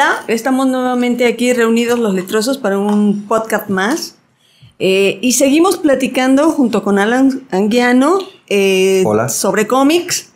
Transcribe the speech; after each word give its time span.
Hola, 0.00 0.24
estamos 0.28 0.66
nuevamente 0.66 1.26
aquí 1.26 1.52
reunidos 1.52 1.98
los 1.98 2.14
letrosos 2.14 2.56
para 2.56 2.78
un 2.78 3.26
podcast 3.28 3.68
más. 3.68 4.14
Eh, 4.78 5.18
y 5.20 5.32
seguimos 5.32 5.76
platicando 5.76 6.52
junto 6.52 6.82
con 6.82 6.98
Alan 6.98 7.42
Anguiano 7.50 8.18
eh, 8.48 9.02
Hola. 9.04 9.28
sobre 9.28 9.66
cómics. 9.66 10.30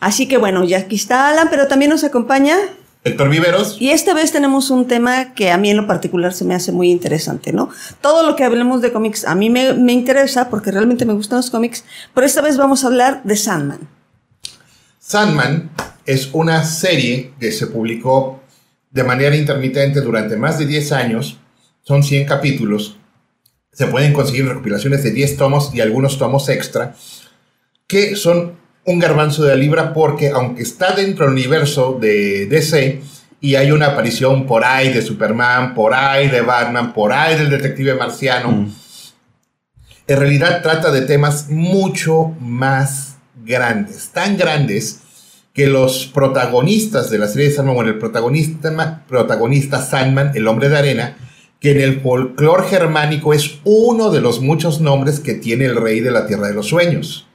Así 0.00 0.28
que 0.28 0.36
bueno, 0.36 0.64
ya 0.64 0.80
aquí 0.80 0.96
está 0.96 1.28
Alan, 1.28 1.48
pero 1.48 1.66
también 1.66 1.90
nos 1.90 2.04
acompaña. 2.04 2.58
Héctor 3.02 3.30
Viveros. 3.30 3.80
Y 3.80 3.88
esta 3.88 4.12
vez 4.12 4.32
tenemos 4.32 4.68
un 4.68 4.86
tema 4.86 5.32
que 5.32 5.50
a 5.50 5.56
mí 5.56 5.70
en 5.70 5.78
lo 5.78 5.86
particular 5.86 6.34
se 6.34 6.44
me 6.44 6.54
hace 6.54 6.70
muy 6.70 6.90
interesante, 6.90 7.54
¿no? 7.54 7.70
Todo 8.02 8.26
lo 8.26 8.36
que 8.36 8.44
hablemos 8.44 8.82
de 8.82 8.92
cómics 8.92 9.24
a 9.24 9.34
mí 9.34 9.48
me, 9.48 9.72
me 9.72 9.94
interesa 9.94 10.50
porque 10.50 10.72
realmente 10.72 11.06
me 11.06 11.14
gustan 11.14 11.38
los 11.38 11.48
cómics, 11.48 11.86
pero 12.12 12.26
esta 12.26 12.42
vez 12.42 12.58
vamos 12.58 12.84
a 12.84 12.88
hablar 12.88 13.22
de 13.24 13.36
Sandman. 13.36 13.88
Sandman 14.98 15.70
es 16.04 16.28
una 16.34 16.64
serie 16.64 17.32
que 17.40 17.50
se 17.50 17.66
publicó 17.66 18.39
de 18.90 19.04
manera 19.04 19.36
intermitente 19.36 20.00
durante 20.00 20.36
más 20.36 20.58
de 20.58 20.66
10 20.66 20.92
años. 20.92 21.38
Son 21.82 22.02
100 22.02 22.26
capítulos. 22.26 22.96
Se 23.72 23.86
pueden 23.86 24.12
conseguir 24.12 24.46
recopilaciones 24.46 25.02
de 25.04 25.12
10 25.12 25.36
tomos 25.36 25.74
y 25.74 25.80
algunos 25.80 26.18
tomos 26.18 26.48
extra, 26.48 26.94
que 27.86 28.16
son 28.16 28.58
un 28.84 28.98
garbanzo 28.98 29.42
de 29.44 29.50
la 29.50 29.56
libra 29.56 29.92
porque 29.92 30.30
aunque 30.30 30.62
está 30.62 30.92
dentro 30.94 31.26
del 31.26 31.34
universo 31.34 31.98
de 32.00 32.46
DC 32.46 33.00
y 33.40 33.54
hay 33.54 33.70
una 33.72 33.88
aparición 33.88 34.46
por 34.46 34.64
ahí 34.64 34.92
de 34.92 35.02
Superman, 35.02 35.74
por 35.74 35.94
ahí 35.94 36.28
de 36.28 36.40
Batman, 36.40 36.92
por 36.92 37.12
ahí 37.12 37.36
del 37.38 37.50
detective 37.50 37.94
marciano, 37.94 38.50
Mm. 38.50 38.72
en 40.08 40.18
realidad 40.18 40.62
trata 40.62 40.90
de 40.90 41.02
temas 41.02 41.48
mucho 41.48 42.34
más 42.40 43.16
grandes, 43.44 44.10
tan 44.10 44.36
grandes 44.36 45.00
que 45.60 45.66
los 45.66 46.06
protagonistas 46.06 47.10
de 47.10 47.18
la 47.18 47.28
serie 47.28 47.48
de 47.48 47.54
Sandman, 47.54 47.74
bueno, 47.74 47.90
el 47.90 47.98
protagonista, 47.98 49.04
protagonista 49.06 49.82
Sandman, 49.82 50.32
el 50.34 50.48
hombre 50.48 50.70
de 50.70 50.78
arena, 50.78 51.18
que 51.60 51.72
en 51.72 51.82
el 51.82 52.00
folclore 52.00 52.66
germánico 52.66 53.34
es 53.34 53.58
uno 53.64 54.10
de 54.10 54.22
los 54.22 54.40
muchos 54.40 54.80
nombres 54.80 55.20
que 55.20 55.34
tiene 55.34 55.66
el 55.66 55.76
rey 55.76 56.00
de 56.00 56.12
la 56.12 56.26
Tierra 56.26 56.46
de 56.48 56.54
los 56.54 56.68
Sueños, 56.68 57.26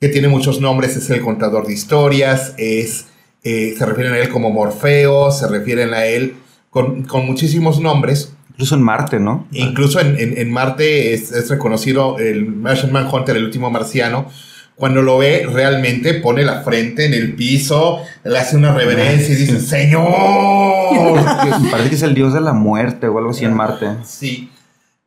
que 0.00 0.08
tiene 0.08 0.28
muchos 0.28 0.60
nombres, 0.60 0.96
es 0.96 1.10
el 1.10 1.22
contador 1.22 1.66
de 1.66 1.72
historias, 1.72 2.54
es, 2.56 3.06
eh, 3.42 3.74
se 3.76 3.84
refieren 3.84 4.12
a 4.12 4.18
él 4.18 4.28
como 4.28 4.50
Morfeo, 4.52 5.32
se 5.32 5.48
refieren 5.48 5.92
a 5.92 6.04
él 6.06 6.36
con, 6.70 7.02
con 7.02 7.26
muchísimos 7.26 7.80
nombres, 7.80 8.32
Incluso 8.52 8.76
en 8.76 8.82
Marte, 8.82 9.18
¿no? 9.18 9.48
Incluso 9.50 9.98
en, 10.00 10.18
en- 10.20 10.38
en 10.38 10.50
Marte 10.52 11.12
es, 11.14 11.32
es 11.32 11.50
reconocido 11.50 12.16
el 12.18 12.46
Martian 12.46 12.92
Manhunter, 12.92 13.36
el 13.36 13.44
último 13.44 13.70
marciano. 13.70 14.30
Cuando 14.76 15.00
lo 15.02 15.18
ve, 15.18 15.46
realmente 15.50 16.14
pone 16.14 16.44
la 16.44 16.62
frente 16.62 17.06
en 17.06 17.14
el 17.14 17.34
piso, 17.34 18.02
le 18.24 18.38
hace 18.38 18.56
una 18.56 18.74
reverencia 18.74 19.34
y 19.34 19.38
dice, 19.38 19.58
¡Señor! 19.60 21.24
Parece 21.70 21.88
que 21.88 21.94
es 21.94 22.02
el 22.02 22.14
dios 22.14 22.34
de 22.34 22.42
la 22.42 22.52
muerte 22.52 23.08
o 23.08 23.16
algo 23.18 23.30
así 23.30 23.44
en 23.46 23.54
Marte. 23.54 23.86
Sí. 24.04 24.50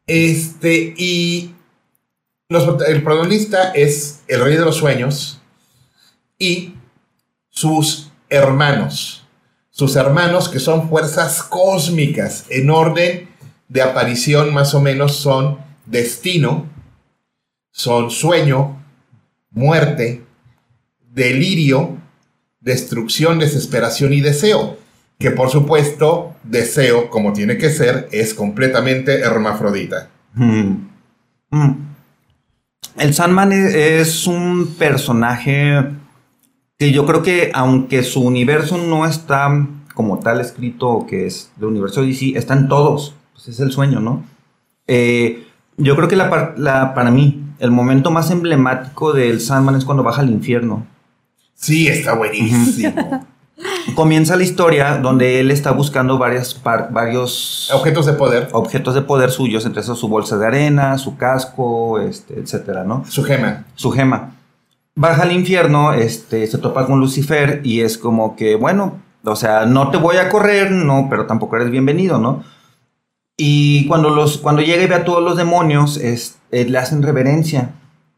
Este, 0.07 0.95
y 0.97 1.53
los- 2.49 2.81
el 2.87 3.03
protagonista 3.03 3.71
es 3.71 4.21
el 4.27 4.41
rey 4.43 4.55
de 4.55 4.65
los 4.65 4.77
sueños 4.77 5.39
y 6.39 6.73
sus 7.49 8.11
hermanos. 8.29 9.27
Sus 9.69 9.95
hermanos 9.95 10.49
que 10.49 10.59
son 10.59 10.89
fuerzas 10.89 11.43
cósmicas 11.43 12.45
en 12.49 12.69
orden 12.71 13.29
de 13.67 13.81
aparición 13.83 14.51
más 14.53 14.73
o 14.73 14.81
menos 14.81 15.15
son 15.17 15.59
destino, 15.85 16.65
son 17.71 18.09
sueño, 18.09 18.78
muerte, 19.51 20.23
delirio, 21.11 21.97
destrucción, 22.59 23.39
desesperación 23.39 24.13
y 24.13 24.21
deseo. 24.21 24.77
Que 25.17 25.31
por 25.31 25.49
supuesto, 25.49 26.35
deseo, 26.43 27.09
como 27.09 27.33
tiene 27.33 27.57
que 27.57 27.69
ser, 27.69 28.07
es 28.11 28.33
completamente 28.33 29.19
hermafrodita. 29.19 30.09
Mm. 30.33 30.87
Mm. 31.51 31.71
El 32.97 33.13
Sandman 33.13 33.51
es, 33.51 33.73
es 33.75 34.27
un 34.27 34.75
personaje 34.77 35.83
que 36.77 36.91
yo 36.91 37.05
creo 37.05 37.21
que 37.21 37.51
aunque 37.53 38.03
su 38.03 38.21
universo 38.21 38.77
no 38.77 39.05
está 39.05 39.67
como 39.93 40.19
tal 40.19 40.39
escrito 40.39 41.05
que 41.09 41.27
es 41.27 41.51
del 41.57 41.67
universo 41.69 42.01
DC, 42.01 42.37
están 42.37 42.69
todos. 42.69 43.13
Pues 43.33 43.49
es 43.49 43.59
el 43.59 43.71
sueño, 43.71 43.99
¿no? 43.99 44.23
Eh, 44.87 45.45
yo 45.77 45.95
creo 45.97 46.07
que 46.07 46.15
la, 46.15 46.53
la- 46.57 46.93
para 46.93 47.11
mí 47.11 47.43
el 47.59 47.71
momento 47.71 48.11
más 48.11 48.31
emblemático 48.31 49.13
del 49.13 49.41
Sandman 49.41 49.75
es 49.75 49.85
cuando 49.85 50.03
baja 50.03 50.21
al 50.21 50.29
infierno. 50.29 50.85
Sí, 51.53 51.87
está 51.87 52.13
buenísimo. 52.13 53.25
Comienza 53.95 54.37
la 54.37 54.43
historia 54.43 54.97
donde 54.97 55.41
él 55.41 55.51
está 55.51 55.71
buscando 55.71 56.17
varias 56.17 56.59
varios 56.63 57.69
Objetos 57.73 58.05
de 58.05 58.13
poder, 58.13 58.47
objetos 58.53 58.95
de 58.95 59.01
poder 59.01 59.31
suyos, 59.31 59.65
entre 59.65 59.81
esos 59.81 59.99
su 59.99 60.07
bolsa 60.07 60.37
de 60.37 60.47
arena, 60.47 60.97
su 60.97 61.17
casco, 61.17 61.99
este, 61.99 62.39
etcétera, 62.39 62.85
¿no? 62.85 63.03
su 63.09 63.23
gema. 63.23 63.65
Su 63.75 63.91
gema. 63.91 64.35
Baja 64.95 65.23
al 65.23 65.33
infierno, 65.33 65.93
este, 65.93 66.47
se 66.47 66.57
topa 66.57 66.85
con 66.85 66.99
Lucifer 66.99 67.61
y 67.63 67.81
es 67.81 67.97
como 67.97 68.37
que, 68.37 68.55
bueno, 68.55 68.99
o 69.23 69.35
sea, 69.35 69.65
no 69.65 69.91
te 69.91 69.97
voy 69.97 70.17
a 70.17 70.29
correr, 70.29 70.71
no, 70.71 71.07
pero 71.09 71.25
tampoco 71.25 71.57
eres 71.57 71.69
bienvenido, 71.69 72.19
¿no? 72.19 72.43
Y 73.41 73.87
cuando, 73.87 74.09
los, 74.09 74.37
cuando 74.37 74.61
llega 74.61 74.83
y 74.83 74.87
ve 74.87 74.95
a 74.95 75.05
todos 75.05 75.23
los 75.23 75.37
demonios, 75.37 75.95
es- 75.95 76.35
eh, 76.51 76.65
le 76.65 76.77
hacen 76.77 77.01
reverencia. 77.01 77.69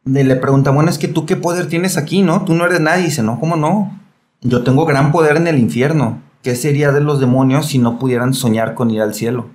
Le, 0.04 0.24
le 0.24 0.36
pregunta, 0.36 0.72
bueno, 0.72 0.90
es 0.90 0.98
que 0.98 1.08
tú 1.08 1.28
qué 1.28 1.36
poder 1.36 1.68
tienes 1.68 1.96
aquí, 1.96 2.24
¿no? 2.24 2.44
Tú 2.44 2.56
no 2.56 2.66
eres 2.66 2.80
nadie. 2.82 3.04
Y 3.04 3.06
dice, 3.06 3.22
no, 3.22 3.40
¿cómo 3.40 3.56
no? 3.56 4.00
Yo 4.42 4.64
tengo 4.64 4.84
gran 4.88 5.12
poder 5.12 5.38
en 5.38 5.46
el 5.46 5.60
infierno. 5.60 6.20
¿Qué 6.42 6.56
sería 6.56 6.92
de 6.92 7.02
los 7.02 7.20
demonios 7.20 7.68
si 7.68 7.78
no 7.78 8.00
pudieran 8.00 8.34
soñar 8.34 8.74
con 8.74 8.90
ir 8.90 9.00
al 9.04 9.14
cielo? 9.14 9.46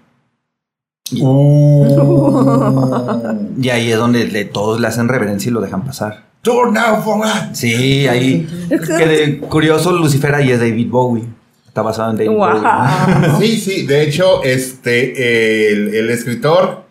Y, 1.11 1.21
y 3.61 3.69
ahí 3.71 3.91
es 3.91 3.99
donde 3.99 4.27
le- 4.29 4.45
todos 4.45 4.81
le 4.81 4.87
hacen 4.87 5.09
reverencia 5.09 5.51
y 5.51 5.53
lo 5.53 5.61
dejan 5.61 5.85
pasar. 5.85 6.27
Sí, 7.55 8.07
ahí. 8.07 8.47
que 8.69 9.07
de- 9.07 9.41
curioso, 9.41 9.91
Lucifer 9.91 10.33
ahí 10.35 10.53
es 10.53 10.61
David 10.61 10.89
Bowie. 10.91 11.25
Está 11.77 11.83
basado 11.83 12.11
en 12.13 12.17
David 12.17 12.31
Wow. 12.31 12.63
Bowie. 13.39 13.39
Sí, 13.39 13.61
sí, 13.61 13.87
de 13.87 14.03
hecho, 14.03 14.43
este, 14.45 15.71
el, 15.73 15.95
el 15.95 16.09
escritor, 16.09 16.87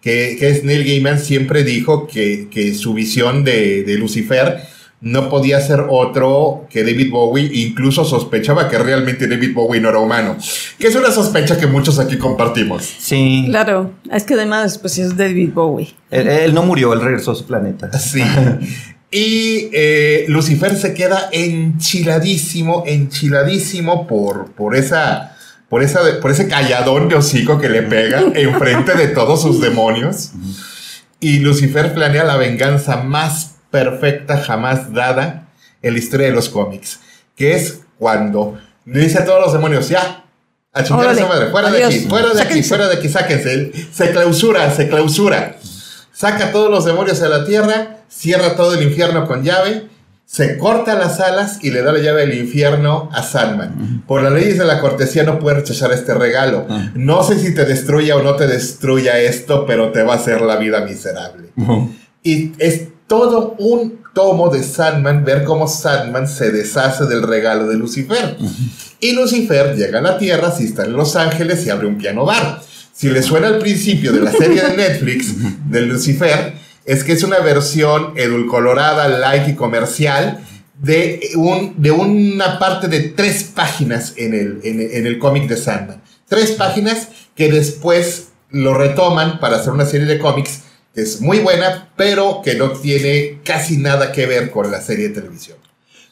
que, 0.00 0.38
que 0.40 0.48
es 0.48 0.64
Neil 0.64 0.82
Gaiman, 0.82 1.18
siempre 1.18 1.62
dijo 1.62 2.06
que, 2.06 2.48
que 2.50 2.74
su 2.74 2.94
visión 2.94 3.44
de, 3.44 3.82
de 3.82 3.98
Lucifer 3.98 4.62
no 5.02 5.28
podía 5.28 5.60
ser 5.60 5.84
otro 5.90 6.66
que 6.70 6.84
David 6.84 7.10
Bowie, 7.10 7.50
incluso 7.52 8.06
sospechaba 8.06 8.70
que 8.70 8.78
realmente 8.78 9.28
David 9.28 9.52
Bowie 9.52 9.78
no 9.78 9.90
era 9.90 9.98
humano, 9.98 10.38
que 10.78 10.86
es 10.86 10.94
una 10.94 11.10
sospecha 11.10 11.58
que 11.58 11.66
muchos 11.66 11.98
aquí 11.98 12.16
compartimos. 12.16 12.82
Sí. 12.82 13.44
Claro, 13.50 13.92
es 14.10 14.24
que 14.24 14.32
además, 14.32 14.78
pues 14.78 14.96
es 14.96 15.18
David 15.18 15.50
Bowie. 15.52 15.92
Él, 16.10 16.28
él 16.28 16.54
no 16.54 16.62
murió, 16.62 16.94
él 16.94 17.02
regresó 17.02 17.32
a 17.32 17.34
su 17.34 17.44
planeta. 17.44 17.92
Sí. 17.98 18.22
Y 19.10 19.70
eh, 19.72 20.24
Lucifer 20.28 20.76
se 20.76 20.94
queda 20.94 21.28
enchiladísimo, 21.32 22.84
enchiladísimo 22.86 24.06
por, 24.06 24.52
por 24.52 24.76
esa. 24.76 25.36
Por, 25.68 25.84
esa, 25.84 26.00
por 26.20 26.32
ese 26.32 26.48
calladón 26.48 27.08
de 27.08 27.14
hocico 27.14 27.60
que 27.60 27.68
le 27.68 27.82
pega 27.82 28.20
enfrente 28.34 28.94
de 28.94 29.06
todos 29.06 29.42
sus 29.42 29.60
demonios. 29.60 30.30
Y 31.20 31.38
Lucifer 31.38 31.94
planea 31.94 32.24
la 32.24 32.36
venganza 32.36 32.96
más 32.96 33.54
perfecta 33.70 34.38
jamás 34.38 34.92
dada 34.92 35.48
en 35.82 35.92
la 35.92 35.98
historia 36.00 36.26
de 36.26 36.32
los 36.32 36.48
cómics. 36.48 36.98
Que 37.36 37.54
es 37.54 37.82
cuando 37.98 38.58
le 38.84 39.00
dice 39.00 39.18
a 39.18 39.24
todos 39.24 39.40
los 39.40 39.52
demonios, 39.52 39.88
ya, 39.88 40.24
a 40.72 40.82
chingar 40.82 41.08
a 41.08 41.12
esa 41.12 41.26
madre, 41.26 41.50
fuera 41.50 41.70
de 41.70 41.84
adiós, 41.84 41.94
aquí, 41.94 42.08
fuera 42.08 42.34
de 42.34 42.42
aquí, 42.42 42.62
sáquense". 42.62 42.68
fuera 42.68 42.88
de 42.88 42.94
aquí, 42.94 43.08
sáquense. 43.08 43.72
Se 43.92 44.10
clausura, 44.10 44.74
se 44.74 44.88
clausura. 44.88 45.56
Saca 46.20 46.52
todos 46.52 46.70
los 46.70 46.84
demonios 46.84 47.22
a 47.22 47.30
la 47.30 47.46
tierra, 47.46 48.00
cierra 48.10 48.54
todo 48.54 48.74
el 48.74 48.82
infierno 48.82 49.26
con 49.26 49.42
llave, 49.42 49.86
se 50.26 50.58
corta 50.58 50.94
las 50.94 51.18
alas 51.18 51.60
y 51.62 51.70
le 51.70 51.80
da 51.80 51.92
la 51.92 51.98
llave 51.98 52.26
del 52.26 52.38
infierno 52.38 53.08
a 53.10 53.22
Sandman. 53.22 54.04
Por 54.06 54.22
las 54.22 54.30
leyes 54.30 54.58
de 54.58 54.66
la 54.66 54.80
cortesía 54.80 55.22
no 55.22 55.38
puede 55.38 55.60
rechazar 55.60 55.92
este 55.92 56.12
regalo. 56.12 56.66
Ujú. 56.68 56.78
No 56.94 57.22
sé 57.22 57.38
si 57.38 57.54
te 57.54 57.64
destruya 57.64 58.16
o 58.16 58.22
no 58.22 58.36
te 58.36 58.46
destruya 58.46 59.18
esto, 59.18 59.64
pero 59.64 59.92
te 59.92 60.02
va 60.02 60.12
a 60.12 60.16
hacer 60.16 60.42
la 60.42 60.56
vida 60.56 60.84
miserable. 60.84 61.54
Y 62.22 62.52
es 62.58 62.88
todo 63.06 63.54
un 63.58 64.00
tomo 64.12 64.50
de 64.50 64.62
Sandman, 64.62 65.24
ver 65.24 65.44
cómo 65.44 65.68
Sandman 65.68 66.28
se 66.28 66.50
deshace 66.50 67.06
del 67.06 67.22
regalo 67.22 67.66
de 67.66 67.76
Lucifer. 67.76 68.36
Y 69.00 69.14
Lucifer 69.14 69.74
llega 69.74 70.00
a 70.00 70.02
la 70.02 70.18
Tierra, 70.18 70.50
si 70.50 70.64
está 70.64 70.84
en 70.84 70.92
Los 70.92 71.16
Ángeles, 71.16 71.64
y 71.64 71.70
abre 71.70 71.86
un 71.86 71.96
piano 71.96 72.26
bar. 72.26 72.60
Si 72.92 73.08
le 73.08 73.22
suena 73.22 73.48
al 73.48 73.58
principio 73.58 74.12
de 74.12 74.20
la 74.20 74.32
serie 74.32 74.62
de 74.62 74.76
Netflix 74.76 75.34
de 75.70 75.82
Lucifer, 75.82 76.54
es 76.84 77.04
que 77.04 77.12
es 77.12 77.22
una 77.22 77.38
versión 77.38 78.12
edulcorada, 78.16 79.08
light 79.08 79.48
y 79.48 79.54
comercial 79.54 80.40
de, 80.78 81.30
un, 81.36 81.74
de 81.80 81.90
una 81.90 82.58
parte 82.58 82.88
de 82.88 83.00
tres 83.00 83.44
páginas 83.44 84.14
en 84.16 84.34
el, 84.34 84.60
en, 84.64 84.80
en 84.80 85.06
el 85.06 85.18
cómic 85.18 85.48
de 85.48 85.56
Sandman. 85.56 86.02
Tres 86.28 86.52
páginas 86.52 87.08
que 87.34 87.50
después 87.50 88.28
lo 88.50 88.74
retoman 88.74 89.40
para 89.40 89.56
hacer 89.56 89.72
una 89.72 89.86
serie 89.86 90.06
de 90.06 90.18
cómics 90.18 90.62
que 90.94 91.02
es 91.02 91.20
muy 91.20 91.38
buena, 91.38 91.92
pero 91.96 92.42
que 92.42 92.56
no 92.56 92.72
tiene 92.72 93.38
casi 93.44 93.76
nada 93.76 94.10
que 94.10 94.26
ver 94.26 94.50
con 94.50 94.70
la 94.70 94.80
serie 94.80 95.08
de 95.08 95.14
televisión. 95.14 95.56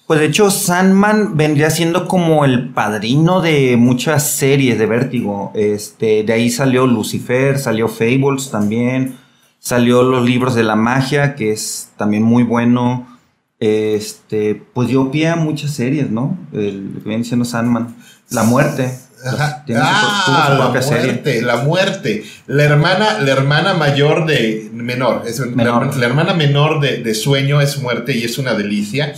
Pues 0.09 0.21
de 0.21 0.27
hecho, 0.27 0.51
Sandman 0.51 1.37
vendría 1.37 1.69
siendo 1.71 2.09
como 2.09 2.45
el 2.47 2.71
padrino 2.71 3.41
de 3.43 3.77
muchas 3.77 4.29
series 4.31 4.79
de 4.79 4.87
Vértigo. 4.87 5.53
Este, 5.55 6.23
de 6.25 6.33
ahí 6.33 6.49
salió 6.51 6.87
Lucifer, 6.87 7.59
salió 7.59 7.89
Fables 7.89 8.51
también, 8.51 9.17
salió 9.61 10.03
los 10.03 10.25
libros 10.25 10.55
de 10.55 10.63
la 10.63 10.77
magia, 10.77 11.35
que 11.35 11.53
es 11.53 11.91
también 11.99 12.23
muy 12.23 12.43
bueno. 12.43 13.07
Este, 13.61 14.55
pues 14.73 14.89
dio 14.89 15.11
pie 15.11 15.29
a 15.29 15.37
muchas 15.37 15.73
series, 15.73 16.11
¿no? 16.11 16.39
El 16.53 17.01
que 17.03 17.09
viene 17.09 17.25
siendo 17.25 17.45
Sandman. 17.45 17.95
La 18.31 18.45
muerte. 18.45 18.91
Ajá. 19.27 19.63
Tiene 19.67 19.81
su- 19.83 19.87
Ah, 19.91 20.69
su 20.71 20.75
la 20.75 20.83
serie. 20.83 21.05
muerte, 21.07 21.43
la 21.43 21.57
muerte. 21.57 22.25
La 22.47 22.63
hermana, 22.65 23.19
la 23.21 23.31
hermana 23.33 23.75
mayor 23.75 24.25
de 24.27 24.71
menor, 24.73 25.25
es 25.27 25.39
Menor. 25.41 25.87
La, 25.89 25.97
la 25.97 26.07
hermana 26.07 26.33
menor 26.35 26.81
de, 26.81 26.99
de 27.03 27.15
sueño 27.15 27.61
es 27.61 27.79
muerte 27.83 28.17
y 28.17 28.23
es 28.25 28.39
una 28.39 28.55
delicia. 28.55 29.13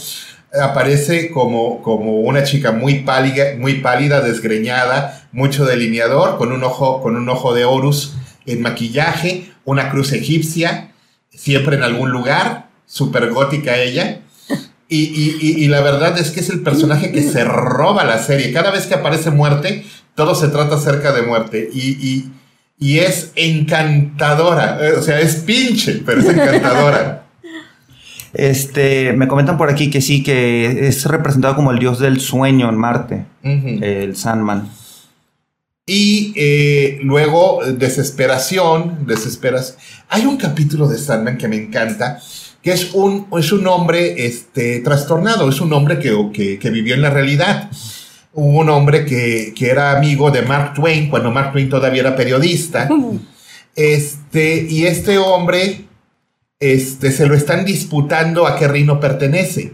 Aparece 0.59 1.31
como, 1.31 1.81
como 1.83 2.21
una 2.21 2.43
chica 2.43 2.73
muy 2.73 3.01
pálida, 3.01 3.55
muy 3.59 3.75
pálida, 3.81 4.21
desgreñada, 4.21 5.29
mucho 5.33 5.65
delineador, 5.65 6.39
con 6.39 6.51
un 6.53 6.65
ojo, 6.65 7.01
con 7.03 7.15
un 7.17 7.29
ojo 7.29 7.55
de 7.55 7.65
Horus 7.65 8.15
en 8.47 8.61
maquillaje, 8.63 9.53
una 9.65 9.91
cruz 9.91 10.13
egipcia, 10.13 10.91
siempre 11.31 11.77
en 11.77 11.85
algún 11.85 12.11
lugar, 12.11 12.69
súper 12.87 13.31
gótica 13.31 13.77
ella. 13.77 14.23
Y, 14.89 15.03
y- 15.05 15.37
y- 15.41 15.65
y 15.65 15.69
la 15.69 15.83
verdad 15.83 16.19
es 16.19 16.33
que 16.33 16.41
es 16.41 16.51
el 16.51 16.63
personaje 16.65 17.13
que 17.13 17.23
se 17.23 17.45
roba 17.45 18.03
la 18.03 18.19
serie. 18.19 18.53
Cada 18.53 18.73
vez 18.73 18.87
que 18.87 18.95
aparece 18.95 19.31
muerte, 19.31 19.85
todo 20.17 20.35
se 20.35 20.49
trata 20.49 20.75
acerca 20.75 21.13
de 21.13 21.23
muerte. 21.23 21.69
Y, 21.73 22.29
es 22.99 23.31
encantadora. 23.37 24.81
O 24.99 25.03
sea, 25.03 25.21
es 25.21 25.37
pinche, 25.37 26.03
pero 26.05 26.21
es 26.21 26.27
encantadora. 26.29 27.19
Este, 28.33 29.13
me 29.13 29.27
comentan 29.29 29.59
por 29.59 29.71
aquí 29.71 29.91
que 29.91 30.01
sí, 30.01 30.23
que 30.23 30.87
es 30.87 31.05
representado 31.05 31.57
como 31.57 31.73
el 31.73 31.79
dios 31.79 31.99
del 31.99 32.21
sueño 32.21 32.69
en 32.69 32.77
Marte, 32.77 33.25
el 33.43 34.17
Sandman. 34.17 34.71
Y 35.87 36.33
eh, 36.37 37.01
luego, 37.03 37.63
desesperación, 37.67 39.07
desesperas. 39.07 39.77
Hay 40.09 40.25
un 40.25 40.37
capítulo 40.37 40.87
de 40.87 40.97
Sandman 40.97 41.37
que 41.37 41.49
me 41.49 41.57
encanta, 41.57 42.21
que 42.63 42.71
es 42.71 42.95
un, 42.95 43.27
es 43.37 43.51
un 43.51 43.67
hombre 43.67 44.27
este, 44.27 44.79
trastornado, 44.81 45.49
es 45.49 45.61
un 45.61 45.73
hombre 45.73 45.99
que, 45.99 46.15
que, 46.33 46.61
que 46.61 46.71
vivió 46.71 46.95
en 46.95 47.03
la 47.03 47.11
realidad. 47.11 47.71
Un 48.33 48.69
hombre 48.69 49.05
que, 49.05 49.53
que 49.57 49.69
era 49.69 49.97
amigo 49.97 50.31
de 50.31 50.43
Mark 50.43 50.75
Twain 50.75 51.11
cuando 51.11 51.33
Mark 51.33 51.51
Twain 51.51 51.69
todavía 51.69 52.03
era 52.03 52.15
periodista. 52.15 52.89
Este, 53.75 54.67
y 54.71 54.87
este 54.87 55.19
hombre 55.19 55.87
este, 56.61 57.11
se 57.11 57.27
lo 57.27 57.35
están 57.35 57.65
disputando 57.65 58.47
a 58.47 58.57
qué 58.57 58.69
reino 58.69 59.01
pertenece. 59.01 59.73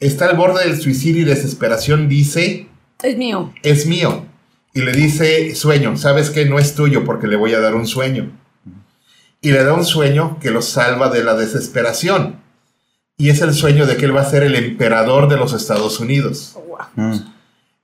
Está 0.00 0.28
al 0.28 0.36
borde 0.36 0.64
del 0.66 0.80
suicidio 0.80 1.22
y 1.22 1.26
desesperación, 1.26 2.08
dice, 2.08 2.66
Es 3.02 3.16
mío. 3.16 3.52
es 3.62 3.86
mío. 3.86 4.24
Y 4.74 4.80
le 4.80 4.92
dice, 4.92 5.54
sueño, 5.54 5.96
sabes 5.96 6.30
que 6.30 6.46
no 6.46 6.58
es 6.58 6.74
tuyo 6.74 7.04
porque 7.04 7.26
le 7.26 7.36
voy 7.36 7.52
a 7.54 7.60
dar 7.60 7.74
un 7.74 7.86
sueño. 7.86 8.32
Y 9.42 9.50
le 9.52 9.62
da 9.64 9.74
un 9.74 9.84
sueño 9.84 10.38
que 10.40 10.50
lo 10.50 10.62
salva 10.62 11.08
de 11.10 11.22
la 11.22 11.34
desesperación. 11.34 12.40
Y 13.18 13.28
es 13.28 13.42
el 13.42 13.52
sueño 13.52 13.86
de 13.86 13.96
que 13.96 14.06
él 14.06 14.16
va 14.16 14.22
a 14.22 14.30
ser 14.30 14.42
el 14.42 14.54
emperador 14.54 15.28
de 15.28 15.36
los 15.36 15.52
Estados 15.52 16.00
Unidos. 16.00 16.56
Mm. 16.96 17.16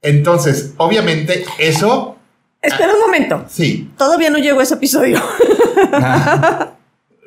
Entonces, 0.03 0.73
obviamente, 0.79 1.45
eso, 1.59 2.17
Espera 2.63 2.95
un 2.95 3.01
momento. 3.01 3.45
sí, 3.49 3.91
Todavía 3.99 4.31
no 4.31 4.39
llegó 4.39 4.61
ese 4.63 4.75
episodio. 4.75 5.21
Ah, 5.93 6.73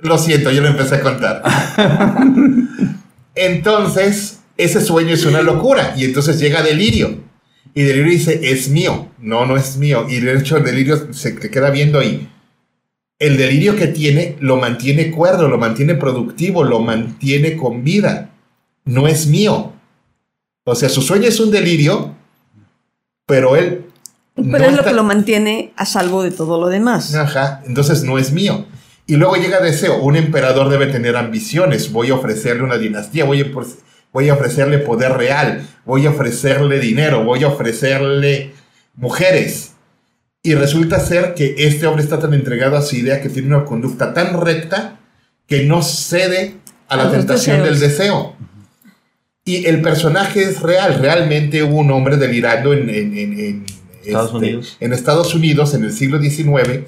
lo 0.02 0.18
siento, 0.18 0.52
yo 0.52 0.62
lo 0.62 0.68
empecé 0.68 0.96
a 0.96 1.02
contar. 1.02 1.44
Entonces, 3.36 4.42
ese 4.58 4.82
sueño 4.82 5.14
es 5.14 5.26
una 5.26 5.42
locura. 5.42 5.94
Y 5.98 6.06
entonces 6.06 6.40
llega 6.40 6.62
Delirio. 6.62 7.20
Y 7.74 7.84
Delirio 7.84 8.12
dice, 8.12 8.40
es 8.44 8.70
mío. 8.70 9.10
No, 9.20 9.46
no 9.46 9.58
es 9.58 9.78
mío. 9.78 10.06
Y 10.10 10.20
de 10.20 10.38
hecho, 10.38 10.60
Delirio 10.60 11.14
se 11.14 11.32
te 11.32 11.50
queda 11.50 11.70
viendo 11.70 12.00
ahí. 12.00 12.28
El 13.20 13.38
delirio 13.38 13.76
que 13.76 13.86
tiene 13.86 14.36
lo 14.40 14.58
mantiene 14.58 15.12
cuerdo, 15.12 15.48
lo 15.48 15.60
mantiene 15.60 15.94
productivo, 15.94 16.64
lo 16.64 16.80
mantiene 16.80 17.56
con 17.56 17.84
vida. 17.84 18.32
No 18.84 19.08
es 19.08 19.28
mío. 19.28 19.74
O 20.64 20.74
sea, 20.74 20.90
su 20.90 21.04
sueño 21.04 21.28
es 21.28 21.40
un 21.40 21.52
delirio, 21.52 22.16
pero 23.28 23.56
él... 23.56 23.86
Pero 24.36 24.48
no 24.48 24.66
es 24.66 24.76
lo 24.76 24.84
que 24.84 24.94
lo 24.94 25.04
mantiene 25.04 25.72
a 25.76 25.86
salvo 25.86 26.24
de 26.24 26.32
todo 26.32 26.60
lo 26.60 26.68
demás. 26.68 27.14
Ajá, 27.14 27.62
entonces 27.68 28.04
no 28.04 28.18
es 28.18 28.32
mío. 28.32 28.66
Y 29.12 29.18
luego 29.18 29.36
llega 29.36 29.60
deseo, 29.60 29.98
un 30.02 30.16
emperador 30.16 30.70
debe 30.70 30.88
tener 30.88 31.18
ambiciones, 31.18 31.92
voy 31.92 32.12
a 32.12 32.14
ofrecerle 32.16 32.64
una 32.64 32.78
dinastía, 32.78 33.26
voy 33.26 33.42
a, 33.42 33.52
voy 34.14 34.30
a 34.30 34.34
ofrecerle 34.36 34.78
poder 34.78 35.12
real, 35.12 35.68
voy 35.84 36.06
a 36.06 36.12
ofrecerle 36.12 36.80
dinero, 36.80 37.26
voy 37.26 37.44
a 37.44 37.50
ofrecerle 37.50 38.54
mujeres. 38.96 39.74
Y 40.44 40.56
resulta 40.56 41.00
ser 41.02 41.34
que 41.34 41.56
este 41.58 41.88
hombre 41.88 42.04
está 42.06 42.20
tan 42.20 42.34
entregado 42.34 42.78
a 42.78 42.82
su 42.82 42.96
idea 42.96 43.22
que 43.22 43.28
tiene 43.28 43.50
una 43.50 43.66
conducta 43.66 44.14
tan 44.14 44.40
recta 44.40 44.98
que 45.46 45.66
no 45.66 45.82
cede 45.82 46.56
a 46.88 46.96
la 46.96 47.04
A 47.10 47.12
tentación 47.12 47.58
deseos. 47.64 47.80
del 47.82 47.90
deseo. 47.90 48.36
Y 49.44 49.66
el 49.66 49.82
personaje 49.82 50.42
es 50.44 50.62
real, 50.62 51.00
realmente 51.02 51.64
hubo 51.64 51.80
un 51.80 51.92
hombre 51.92 52.16
delirando 52.16 52.72
en, 52.72 52.90
en- 52.90 53.18
en- 53.18 53.40
en, 53.40 53.66
Estados 54.06 54.28
este, 54.28 54.38
Unidos. 54.38 54.78
en 54.80 54.94
Estados 54.94 55.36
Unidos 55.36 55.74
en 55.74 55.84
el 55.84 55.92
siglo 55.92 56.18
XIX 56.22 56.86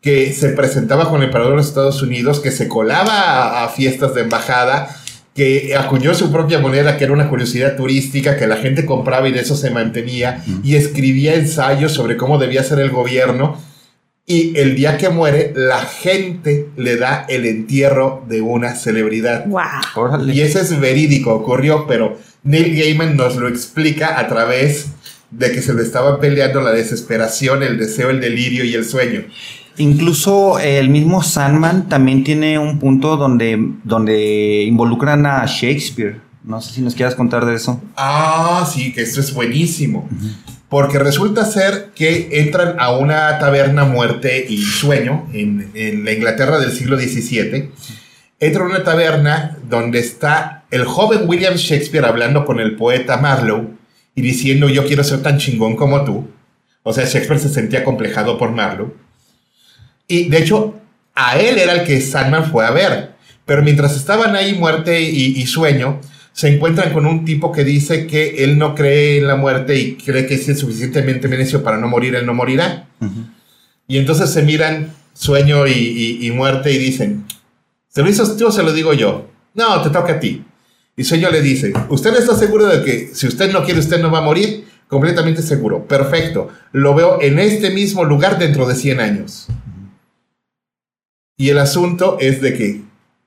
que 0.00 0.32
se 0.32 0.50
presentaba 0.50 1.08
con 1.08 1.20
el 1.20 1.26
emperador 1.26 1.52
de 1.52 1.56
los 1.58 1.68
Estados 1.68 2.02
Unidos, 2.02 2.40
que 2.40 2.50
se 2.50 2.68
colaba 2.68 3.12
a, 3.12 3.64
a 3.64 3.68
fiestas 3.68 4.14
de 4.14 4.22
embajada, 4.22 4.96
que 5.36 5.76
acuñó 5.76 6.14
su 6.14 6.32
propia 6.32 6.58
moneda, 6.58 6.96
que 6.96 7.04
era 7.04 7.12
una 7.12 7.28
curiosidad 7.28 7.76
turística, 7.76 8.38
que 8.38 8.46
la 8.46 8.56
gente 8.56 8.86
compraba 8.86 9.28
y 9.28 9.32
de 9.32 9.40
eso 9.40 9.54
se 9.54 9.70
mantenía, 9.70 10.42
y 10.64 10.76
escribía 10.76 11.34
ensayos 11.34 11.92
sobre 11.92 12.16
cómo 12.16 12.38
debía 12.38 12.64
ser 12.64 12.78
el 12.80 12.90
gobierno. 12.90 13.60
Y 14.28 14.58
el 14.58 14.74
día 14.74 14.96
que 14.96 15.10
muere, 15.10 15.52
la 15.54 15.82
gente 15.82 16.68
le 16.76 16.96
da 16.96 17.26
el 17.28 17.44
entierro 17.44 18.24
de 18.28 18.40
una 18.40 18.74
celebridad. 18.74 19.46
Wow. 19.46 19.62
órale. 19.94 20.32
Y 20.32 20.40
ese 20.40 20.60
es 20.60 20.80
verídico, 20.80 21.34
ocurrió, 21.34 21.86
pero 21.86 22.18
Neil 22.42 22.74
Gaiman 22.74 23.16
nos 23.16 23.36
lo 23.36 23.46
explica 23.46 24.18
a 24.18 24.26
través 24.26 24.86
de 25.30 25.52
que 25.52 25.60
se 25.60 25.74
le 25.74 25.82
estaba 25.82 26.18
peleando 26.18 26.60
la 26.60 26.72
desesperación, 26.72 27.62
el 27.62 27.78
deseo, 27.78 28.10
el 28.10 28.20
delirio 28.20 28.64
y 28.64 28.74
el 28.74 28.84
sueño. 28.84 29.26
Incluso 29.78 30.58
el 30.58 30.88
mismo 30.88 31.22
Sandman 31.22 31.88
también 31.88 32.24
tiene 32.24 32.58
un 32.58 32.78
punto 32.78 33.16
donde, 33.16 33.72
donde 33.84 34.62
involucran 34.62 35.26
a 35.26 35.44
Shakespeare. 35.46 36.20
No 36.44 36.60
sé 36.60 36.72
si 36.72 36.80
nos 36.80 36.94
quieras 36.94 37.14
contar 37.14 37.44
de 37.44 37.54
eso. 37.54 37.82
Ah, 37.96 38.68
sí, 38.72 38.92
que 38.92 39.02
esto 39.02 39.20
es 39.20 39.34
buenísimo. 39.34 40.08
Porque 40.68 40.98
resulta 40.98 41.44
ser 41.44 41.90
que 41.94 42.28
entran 42.32 42.76
a 42.78 42.96
una 42.96 43.38
taberna 43.38 43.84
muerte 43.84 44.46
y 44.48 44.62
sueño 44.62 45.26
en, 45.32 45.70
en 45.74 46.04
la 46.04 46.12
Inglaterra 46.12 46.58
del 46.58 46.72
siglo 46.72 46.98
XVII. 46.98 47.70
Entran 48.38 48.66
a 48.66 48.70
una 48.70 48.84
taberna 48.84 49.58
donde 49.68 49.98
está 49.98 50.64
el 50.70 50.84
joven 50.84 51.28
William 51.28 51.54
Shakespeare 51.54 52.04
hablando 52.04 52.44
con 52.44 52.60
el 52.60 52.76
poeta 52.76 53.16
Marlowe 53.18 53.76
y 54.14 54.22
diciendo 54.22 54.68
yo 54.68 54.86
quiero 54.86 55.04
ser 55.04 55.22
tan 55.22 55.38
chingón 55.38 55.76
como 55.76 56.04
tú. 56.04 56.28
O 56.82 56.92
sea, 56.92 57.04
Shakespeare 57.04 57.40
se 57.40 57.48
sentía 57.48 57.84
complejado 57.84 58.38
por 58.38 58.52
Marlowe. 58.52 58.94
Y 60.08 60.28
de 60.28 60.38
hecho, 60.38 60.74
a 61.14 61.38
él 61.38 61.58
era 61.58 61.72
el 61.74 61.84
que 61.84 62.00
Sandman 62.00 62.50
fue 62.50 62.64
a 62.66 62.70
ver. 62.70 63.10
Pero 63.44 63.62
mientras 63.62 63.96
estaban 63.96 64.34
ahí 64.36 64.54
muerte 64.54 65.00
y, 65.02 65.38
y 65.40 65.46
sueño, 65.46 66.00
se 66.32 66.48
encuentran 66.54 66.92
con 66.92 67.06
un 67.06 67.24
tipo 67.24 67.52
que 67.52 67.64
dice 67.64 68.06
que 68.06 68.44
él 68.44 68.58
no 68.58 68.74
cree 68.74 69.18
en 69.18 69.26
la 69.26 69.36
muerte 69.36 69.76
y 69.78 69.94
cree 69.94 70.26
que 70.26 70.34
es 70.34 70.58
suficientemente 70.58 71.28
necio 71.28 71.62
para 71.62 71.78
no 71.78 71.88
morir, 71.88 72.14
él 72.14 72.26
no 72.26 72.34
morirá. 72.34 72.88
Y 73.88 73.98
entonces 73.98 74.30
se 74.30 74.42
miran 74.42 74.92
sueño 75.14 75.66
y, 75.66 75.72
y- 75.72 76.26
y 76.26 76.30
muerte 76.32 76.72
y 76.72 76.78
dicen, 76.78 77.24
¿se 77.88 78.02
lo 78.02 78.10
hizo 78.10 78.36
tú 78.36 78.48
o 78.48 78.52
se 78.52 78.62
lo 78.62 78.72
digo 78.72 78.92
yo? 78.92 79.30
No, 79.54 79.80
te 79.80 79.90
toca 79.90 80.14
a 80.14 80.20
ti. 80.20 80.44
Y 80.96 81.04
sueño 81.04 81.30
le 81.30 81.40
dice, 81.40 81.72
¿usted 81.88 82.14
está 82.16 82.34
seguro 82.36 82.66
de 82.66 82.84
que 82.84 83.10
si 83.14 83.26
usted 83.26 83.50
no 83.52 83.64
quiere, 83.64 83.80
usted 83.80 84.00
no 84.00 84.10
va 84.10 84.18
a 84.18 84.22
morir? 84.22 84.66
Completamente 84.88 85.40
seguro. 85.42 85.86
Perfecto. 85.86 86.48
Lo 86.72 86.94
veo 86.94 87.20
en 87.22 87.38
este 87.38 87.70
mismo 87.70 88.04
lugar 88.04 88.38
dentro 88.38 88.66
de 88.66 88.74
100 88.74 89.00
años. 89.00 89.46
Y 91.36 91.50
el 91.50 91.58
asunto 91.58 92.16
es 92.20 92.40
de 92.40 92.54
que 92.54 92.82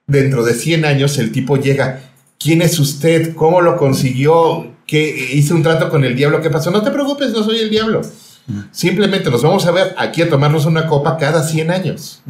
dentro 0.07 0.43
de 0.43 0.53
100 0.53 0.85
años 0.85 1.17
el 1.17 1.31
tipo 1.31 1.57
llega. 1.57 2.01
¿Quién 2.39 2.61
es 2.61 2.79
usted? 2.79 3.35
¿Cómo 3.35 3.61
lo 3.61 3.77
consiguió? 3.77 4.71
¿Qué 4.87 5.29
hice 5.33 5.53
un 5.53 5.61
trato 5.61 5.89
con 5.89 6.03
el 6.03 6.15
diablo? 6.15 6.41
¿Qué 6.41 6.49
pasó? 6.49 6.71
No 6.71 6.81
te 6.81 6.89
preocupes, 6.91 7.31
no 7.31 7.43
soy 7.43 7.59
el 7.59 7.69
diablo. 7.69 8.01
Simplemente 8.71 9.29
nos 9.29 9.43
vamos 9.43 9.65
a 9.67 9.71
ver 9.71 9.93
aquí 9.97 10.23
a 10.23 10.29
tomarnos 10.29 10.65
una 10.65 10.87
copa 10.87 11.17
cada 11.17 11.43
100 11.43 11.69
años. 11.69 12.23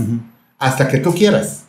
Hasta 0.58 0.90
que 0.90 0.98
tú 0.98 1.14
quieras. 1.14 1.64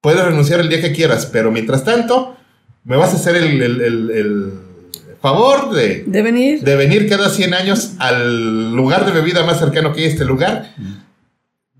Puedes 0.00 0.22
renunciar 0.24 0.60
el 0.60 0.68
día 0.68 0.80
que 0.80 0.92
quieras, 0.92 1.26
pero 1.26 1.50
mientras 1.50 1.82
tanto, 1.82 2.36
me 2.84 2.96
vas 2.96 3.12
a 3.12 3.16
hacer 3.16 3.34
el, 3.34 3.60
el- 3.60 3.80
el- 3.80 4.10
el 4.12 4.52
favor 5.20 5.74
de, 5.74 6.04
¿De 6.06 6.22
venir? 6.22 6.60
de 6.62 6.76
venir 6.76 7.08
cada 7.08 7.28
100 7.30 7.52
años 7.54 7.94
al 7.98 8.72
lugar 8.76 9.04
de 9.04 9.10
bebida 9.10 9.44
más 9.44 9.58
cercano 9.58 9.92
que 9.92 10.02
hay 10.02 10.06
este 10.06 10.24
lugar. 10.24 10.72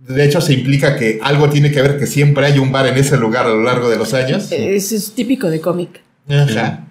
De 0.09 0.25
hecho, 0.25 0.41
se 0.41 0.55
implica 0.55 0.97
que 0.97 1.21
algo 1.23 1.51
tiene 1.51 1.71
que 1.71 1.83
ver 1.83 1.99
que 1.99 2.07
siempre 2.07 2.47
hay 2.47 2.59
un 2.59 2.73
bar 2.73 2.87
en 2.87 2.97
ese 2.97 3.19
lugar 3.19 3.47
a 3.47 3.51
lo 3.51 3.63
largo 3.63 3.91
de 3.91 3.97
los 3.97 4.15
años. 4.15 4.51
Eso 4.51 4.95
es 4.97 5.13
típico 5.13 5.51
de 5.51 5.61
cómic. 5.61 6.01
Ajá. 6.29 6.87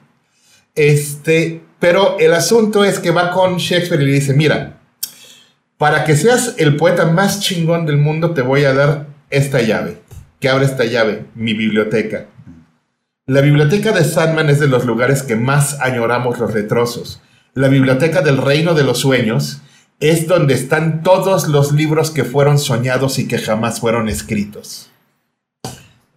Este, 0.75 1.63
pero 1.79 2.19
el 2.19 2.33
asunto 2.33 2.83
es 2.83 3.00
que 3.00 3.09
va 3.09 3.31
con 3.31 3.57
Shakespeare 3.57 4.01
y 4.03 4.05
le 4.05 4.13
dice, 4.13 4.33
mira, 4.33 4.77
para 5.77 6.03
que 6.03 6.15
seas 6.15 6.53
el 6.57 6.75
poeta 6.75 7.05
más 7.05 7.39
chingón 7.39 7.88
del 7.88 7.97
mundo, 7.97 8.31
te 8.31 8.43
voy 8.43 8.65
a 8.65 8.74
dar 8.74 9.07
esta 9.31 9.62
llave. 9.62 9.97
Que 10.39 10.50
abre 10.50 10.65
esta 10.65 10.86
llave, 10.86 11.25
mi 11.33 11.55
biblioteca. 11.55 12.27
La 13.25 13.41
biblioteca 13.41 13.91
de 13.91 14.03
Sandman 14.03 14.50
es 14.50 14.59
de 14.59 14.67
los 14.67 14.86
lugares 14.86 15.24
que 15.24 15.36
más 15.36 15.79
añoramos 15.81 16.38
los 16.38 16.53
retrosos. 16.53 17.19
La 17.55 17.67
biblioteca 17.67 18.21
del 18.21 18.38
reino 18.38 18.75
de 18.75 18.83
los 18.83 19.00
sueños 19.00 19.62
es 19.99 20.27
donde 20.27 20.53
están 20.53 21.01
todos 21.03 21.47
los 21.47 21.71
libros 21.71 22.11
que 22.11 22.23
fueron 22.23 22.59
soñados 22.59 23.19
y 23.19 23.27
que 23.27 23.37
jamás 23.39 23.79
fueron 23.79 24.09
escritos. 24.09 24.89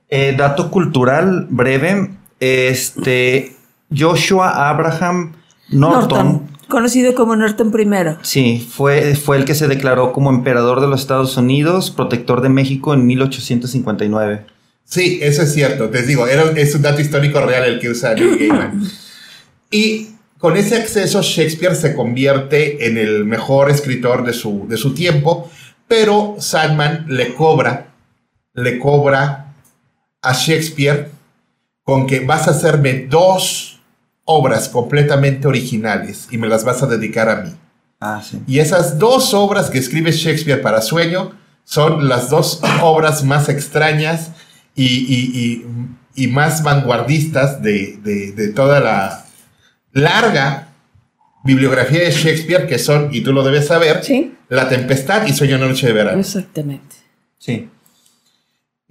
Eh, 0.09 0.35
dato 0.37 0.71
cultural 0.71 1.47
breve. 1.51 2.11
Este 2.41 3.57
Joshua 3.97 4.71
Abraham 4.71 5.35
Norton. 5.71 6.49
Conocido 6.69 7.15
como 7.15 7.35
Norton 7.35 7.73
I. 7.77 8.17
Sí, 8.23 8.67
fue, 8.71 9.17
fue 9.17 9.37
el 9.37 9.45
que 9.45 9.55
se 9.55 9.67
declaró 9.67 10.13
como 10.13 10.31
emperador 10.31 10.81
de 10.81 10.87
los 10.87 11.01
Estados 11.01 11.37
Unidos, 11.37 11.91
protector 11.91 12.41
de 12.43 12.49
México 12.49 12.95
en 12.95 13.07
1859. 13.07 14.47
Sí, 14.85 15.19
eso 15.21 15.43
es 15.43 15.53
cierto. 15.53 15.91
Te 15.91 16.03
digo, 16.03 16.27
es 16.27 16.75
un 16.75 16.83
dato 16.83 17.01
histórico 17.01 17.41
real 17.41 17.65
el 17.65 17.81
que 17.81 17.91
usa 17.91 18.15
Neil 18.15 18.39
Gaiman. 18.39 18.83
y 19.71 20.10
con 20.41 20.57
ese 20.57 20.77
acceso, 20.77 21.21
Shakespeare 21.21 21.75
se 21.75 21.95
convierte 21.95 22.87
en 22.87 22.97
el 22.97 23.27
mejor 23.27 23.71
escritor 23.71 24.25
de 24.25 24.33
su, 24.33 24.67
de 24.67 24.79
su 24.79 24.95
tiempo, 24.95 25.51
pero 25.87 26.37
Sandman 26.39 27.05
le 27.09 27.35
cobra, 27.35 27.93
le 28.55 28.79
cobra 28.79 29.55
a 30.23 30.33
Shakespeare 30.33 31.11
con 31.85 32.07
que 32.07 32.21
vas 32.21 32.49
a 32.49 32.53
hacerme 32.53 33.07
dos 33.07 33.83
obras 34.25 34.71
completamente 34.71 35.47
originales 35.47 36.27
y 36.31 36.39
me 36.39 36.49
las 36.49 36.65
vas 36.65 36.83
a 36.83 36.87
dedicar 36.87 37.29
a 37.29 37.43
mí. 37.43 37.55
Ah, 38.01 38.23
sí. 38.25 38.41
Y 38.47 38.61
esas 38.61 38.99
dos 38.99 39.35
obras 39.35 39.69
que 39.69 39.77
escribe 39.77 40.11
Shakespeare 40.11 40.63
para 40.63 40.81
Sueño 40.81 41.33
son 41.65 42.09
las 42.09 42.31
dos 42.31 42.63
obras 42.83 43.25
más 43.25 43.51
extrañas 43.51 44.31
y, 44.75 45.67
más 46.31 46.63
vanguardistas 46.63 47.63
de, 47.63 47.99
de 48.03 48.49
toda 48.49 48.81
la, 48.81 49.27
larga 49.93 50.69
bibliografía 51.45 52.01
de 52.01 52.11
Shakespeare 52.11 52.67
que 52.67 52.79
son, 52.79 53.09
y 53.13 53.23
tú 53.23 53.33
lo 53.33 53.43
debes 53.43 53.67
saber, 53.67 54.03
La 54.49 54.69
Tempestad 54.69 55.27
y 55.27 55.33
Sueño 55.33 55.59
Noche 55.59 55.87
de 55.87 55.93
Verano. 55.93 56.21
Exactamente. 56.21 56.97
Sí. 57.39 57.69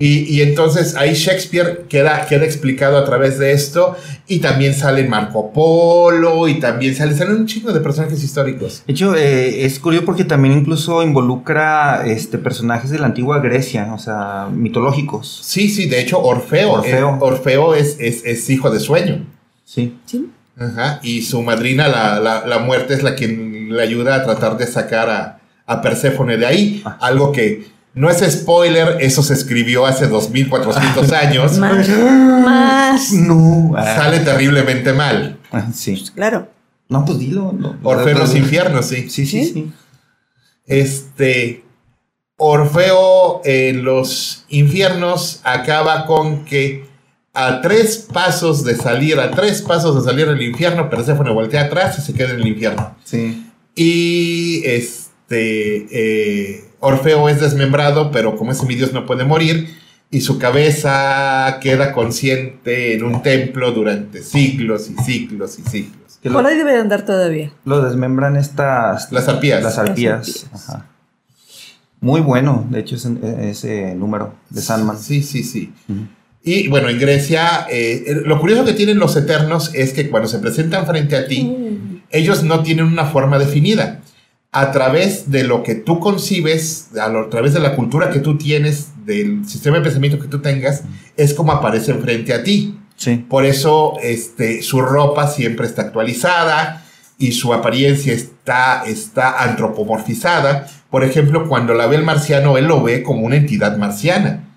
Y, 0.01 0.41
entonces 0.41 0.95
ahí 0.95 1.13
Shakespeare 1.13 1.85
queda, 1.89 2.25
queda 2.25 2.45
explicado 2.45 2.97
a 2.97 3.03
través 3.03 3.37
de 3.37 3.51
esto 3.51 3.97
y 4.29 4.39
también 4.39 4.73
sale 4.73 5.05
Marco 5.05 5.51
Polo 5.51 6.47
y 6.47 6.61
también 6.61 6.95
sale, 6.95 7.13
salen 7.13 7.35
un 7.35 7.47
chingo 7.47 7.73
de 7.73 7.81
personajes 7.81 8.23
históricos. 8.23 8.81
De 8.87 8.93
hecho, 8.93 9.13
eh, 9.17 9.65
es 9.65 9.77
curioso 9.77 10.05
porque 10.05 10.23
también 10.23 10.57
incluso 10.57 11.03
involucra 11.03 12.07
este, 12.07 12.37
personajes 12.37 12.91
de 12.91 12.99
la 12.99 13.07
antigua 13.07 13.39
Grecia, 13.39 13.93
o 13.93 13.99
sea, 13.99 14.47
mitológicos. 14.49 15.41
Sí, 15.43 15.67
sí, 15.67 15.89
de 15.89 15.99
hecho 15.99 16.21
Orfeo, 16.21 16.75
Orfeo, 16.75 17.09
eh, 17.09 17.17
Orfeo 17.19 17.75
es, 17.75 17.97
es, 17.99 18.23
es, 18.23 18.49
hijo 18.49 18.71
de 18.71 18.79
sueño. 18.79 19.27
Sí. 19.65 19.97
Sí. 20.05 20.29
Ajá, 20.59 20.99
y 21.03 21.21
su 21.21 21.41
madrina, 21.41 21.87
la, 21.87 22.59
muerte, 22.59 22.93
es 22.93 23.03
la 23.03 23.15
quien 23.15 23.75
le 23.75 23.81
ayuda 23.81 24.15
a 24.15 24.23
tratar 24.23 24.57
de 24.57 24.67
sacar 24.67 25.09
a, 25.09 25.39
a 25.65 25.81
Perséfone 25.81 26.37
de 26.37 26.45
ahí. 26.45 26.81
Ah. 26.85 26.97
Algo 27.01 27.31
que 27.31 27.67
no 27.93 28.09
es 28.09 28.19
spoiler, 28.31 28.97
eso 28.99 29.23
se 29.23 29.33
escribió 29.33 29.85
hace 29.85 30.07
2400 30.07 31.11
años. 31.13 31.57
Más. 31.57 33.11
No. 33.13 33.73
Ah. 33.75 33.95
Sale 33.95 34.19
terriblemente 34.19 34.93
mal. 34.93 35.37
Ah, 35.51 35.67
sí. 35.73 35.95
Pues 35.95 36.11
claro. 36.11 36.49
No, 36.89 37.05
pues 37.05 37.19
dilo. 37.19 37.53
Orfeo 37.83 38.09
en 38.09 38.19
los 38.19 38.35
infiernos, 38.35 38.87
sí. 38.87 39.09
Sí, 39.09 39.25
sí, 39.25 39.45
sí. 39.45 39.71
Este. 40.65 41.63
Orfeo 42.37 43.41
en 43.43 43.83
los 43.83 44.45
infiernos 44.47 45.41
acaba 45.43 46.05
con 46.05 46.45
que 46.45 46.88
a 47.47 47.61
tres 47.61 48.07
pasos 48.11 48.63
de 48.63 48.75
salir, 48.75 49.19
a 49.19 49.31
tres 49.31 49.61
pasos 49.61 49.95
de 49.95 50.09
salir 50.09 50.27
del 50.27 50.41
infierno, 50.41 50.89
Perséfone 50.89 51.31
voltea 51.31 51.63
atrás 51.63 51.97
y 51.99 52.01
se 52.01 52.13
queda 52.13 52.31
en 52.31 52.41
el 52.41 52.47
infierno. 52.47 52.95
Sí. 53.03 53.45
Y 53.75 54.61
este 54.65 55.87
eh, 55.91 56.65
Orfeo 56.79 57.29
es 57.29 57.39
desmembrado, 57.39 58.11
pero 58.11 58.35
como 58.35 58.51
es 58.51 58.57
semidios 58.57 58.93
no 58.93 59.05
puede 59.05 59.25
morir. 59.25 59.77
Y 60.11 60.21
su 60.21 60.39
cabeza 60.39 61.59
queda 61.61 61.91
consciente 61.91 62.95
en 62.95 63.03
un 63.03 63.21
templo 63.21 63.71
durante 63.71 64.23
siglos 64.23 64.89
y 64.89 64.95
siglos 65.03 65.59
y 65.59 65.69
siglos. 65.69 66.19
Por 66.23 66.45
ahí 66.45 66.57
debe 66.57 66.77
andar 66.77 67.05
todavía. 67.05 67.51
Lo 67.63 67.81
desmembran 67.81 68.35
estas... 68.35 69.11
Las 69.11 69.27
arpías. 69.27 69.63
Las 69.63 69.77
arpías. 69.77 70.47
Ajá. 70.51 70.87
Muy 72.01 72.21
bueno, 72.21 72.65
de 72.69 72.79
hecho, 72.79 72.95
ese, 72.95 73.93
número 73.93 74.33
de 74.49 74.61
Sandman. 74.61 74.97
Sí, 74.97 75.21
sí, 75.21 75.43
sí. 75.43 75.73
Y 76.43 76.67
bueno, 76.69 76.89
en 76.89 76.99
Grecia, 76.99 77.67
eh, 77.69 78.21
lo 78.25 78.39
curioso 78.39 78.65
que 78.65 78.73
tienen 78.73 78.97
los 78.97 79.15
eternos 79.15 79.71
es 79.73 79.93
que 79.93 80.09
cuando 80.09 80.29
se 80.29 80.39
presentan 80.39 80.85
frente 80.87 81.15
a 81.15 81.27
ti, 81.27 81.43
mm. 81.43 82.03
ellos 82.11 82.43
no 82.43 82.63
tienen 82.63 82.85
una 82.85 83.05
forma 83.05 83.37
definida. 83.37 84.01
A 84.51 84.71
través 84.71 85.29
de 85.29 85.43
lo 85.43 85.61
que 85.61 85.75
tú 85.75 85.99
concibes, 85.99 86.89
a, 86.99 87.29
través 87.29 87.53
de 87.53 87.59
la 87.59 87.75
cultura 87.75 88.09
que 88.09 88.19
tú 88.19 88.37
tienes, 88.37 88.87
del 89.05 89.47
sistema 89.47 89.77
de 89.77 89.83
pensamiento 89.83 90.19
que 90.19 90.27
tú 90.27 90.39
tengas, 90.39 90.83
es 91.17 91.33
como 91.33 91.51
aparecen 91.51 92.01
frente 92.01 92.33
a 92.33 92.43
ti. 92.43 92.75
Sí. 92.95 93.23
Por 93.29 93.45
eso 93.45 93.97
este, 94.01 94.63
su 94.63 94.81
ropa 94.81 95.27
siempre 95.27 95.67
está 95.67 95.83
actualizada 95.83 96.83
y 97.19 97.33
su 97.33 97.53
apariencia 97.53 98.13
está, 98.13 98.83
está 98.87 99.43
antropomorfizada. 99.43 100.67
Por 100.89 101.03
ejemplo, 101.03 101.47
cuando 101.47 101.75
la 101.75 101.85
ve 101.85 101.97
el 101.97 102.03
marciano, 102.03 102.57
él 102.57 102.65
lo 102.65 102.81
ve 102.81 103.03
como 103.03 103.21
una 103.21 103.35
entidad 103.35 103.77
marciana. 103.77 104.48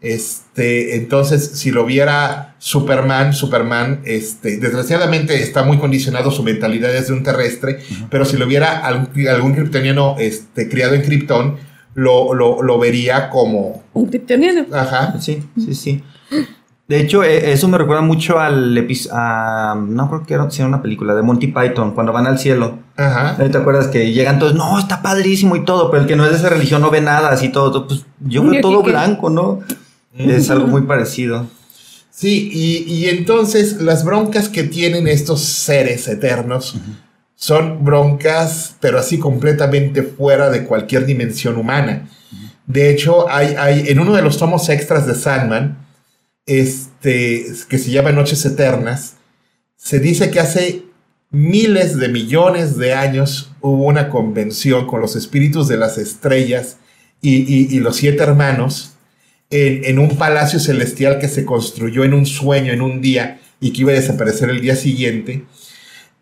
Este, 0.00 0.96
entonces, 0.96 1.58
si 1.58 1.70
lo 1.70 1.84
viera 1.84 2.54
Superman, 2.58 3.34
Superman, 3.34 4.00
este, 4.04 4.56
desgraciadamente 4.56 5.42
está 5.42 5.62
muy 5.62 5.78
condicionado 5.78 6.30
su 6.30 6.42
mentalidad 6.42 6.92
desde 6.92 7.12
un 7.12 7.22
terrestre, 7.22 7.78
pero 8.10 8.24
si 8.24 8.36
lo 8.36 8.46
viera 8.46 8.78
algún, 8.78 9.28
algún 9.28 9.54
kryptoniano 9.54 10.16
este, 10.18 10.68
criado 10.68 10.94
en 10.94 11.02
Krypton, 11.02 11.56
lo, 11.94 12.32
lo, 12.34 12.78
vería 12.78 13.28
como... 13.28 13.82
Un 13.92 14.06
kryptoniano. 14.06 14.66
Ajá. 14.72 15.20
Sí, 15.20 15.42
sí, 15.58 15.74
sí. 15.74 16.02
De 16.88 17.00
hecho, 17.00 17.22
e, 17.22 17.52
eso 17.52 17.68
me 17.68 17.78
recuerda 17.78 18.02
mucho 18.02 18.38
al 18.38 18.76
episodio. 18.76 19.14
No 19.86 20.08
creo 20.08 20.22
que 20.24 20.34
era, 20.34 20.66
una 20.66 20.82
película 20.82 21.14
de 21.14 21.22
Monty 21.22 21.48
Python, 21.48 21.92
cuando 21.92 22.12
van 22.12 22.26
al 22.26 22.38
cielo. 22.38 22.78
Ajá. 22.96 23.36
¿Te 23.36 23.56
acuerdas 23.56 23.86
que 23.88 24.12
llegan 24.12 24.38
todos? 24.38 24.54
No, 24.54 24.78
está 24.78 25.00
padrísimo 25.02 25.56
y 25.56 25.64
todo, 25.64 25.90
pero 25.90 26.02
el 26.02 26.08
que 26.08 26.16
no 26.16 26.24
es 26.24 26.32
de 26.32 26.36
esa 26.38 26.48
religión 26.48 26.82
no 26.82 26.90
ve 26.90 27.00
nada, 27.00 27.30
así 27.30 27.50
todo. 27.50 27.86
Pues 27.86 28.04
yo 28.20 28.44
veo 28.44 28.60
todo 28.60 28.82
blanco, 28.82 29.30
¿no? 29.30 29.60
Es 30.16 30.50
algo 30.50 30.66
muy 30.66 30.82
parecido. 30.82 31.46
Sí, 32.10 32.50
y, 32.52 33.08
entonces 33.08 33.80
las 33.80 34.04
broncas 34.04 34.50
que 34.50 34.64
tienen 34.64 35.08
estos 35.08 35.40
seres 35.40 36.06
eternos 36.08 36.76
son 37.34 37.84
broncas, 37.84 38.76
pero 38.80 38.98
así 38.98 39.18
completamente 39.18 40.02
fuera 40.02 40.50
de 40.50 40.64
cualquier 40.64 41.06
dimensión 41.06 41.56
humana. 41.56 42.08
De 42.66 42.90
hecho, 42.90 43.28
hay, 43.30 43.56
hay 43.58 43.88
en 43.88 43.98
uno 43.98 44.12
de 44.12 44.22
los 44.22 44.36
tomos 44.36 44.68
extras 44.68 45.06
de 45.06 45.14
Sandman, 45.14 45.78
este, 46.46 47.46
que 47.68 47.78
se 47.78 47.90
llama 47.90 48.12
Noches 48.12 48.44
Eternas, 48.44 49.14
se 49.76 50.00
dice 50.00 50.30
que 50.30 50.40
hace 50.40 50.82
miles 51.30 51.98
de 51.98 52.08
millones 52.08 52.76
de 52.76 52.94
años 52.94 53.52
hubo 53.60 53.86
una 53.86 54.08
convención 54.08 54.86
con 54.86 55.00
los 55.00 55.16
espíritus 55.16 55.66
de 55.66 55.76
las 55.76 55.98
estrellas 55.98 56.76
y, 57.20 57.78
los 57.80 57.96
siete 57.96 58.22
hermanos 58.22 58.94
en, 59.50 59.98
un 59.98 60.16
palacio 60.16 60.58
celestial 60.58 61.18
que 61.18 61.28
se 61.28 61.44
construyó 61.44 62.04
en 62.04 62.14
un 62.14 62.26
sueño, 62.26 62.72
en 62.72 62.82
un 62.82 63.00
día, 63.00 63.40
y 63.60 63.72
que 63.72 63.82
iba 63.82 63.92
a 63.92 63.94
desaparecer 63.94 64.50
el 64.50 64.60
día 64.60 64.76
siguiente. 64.76 65.44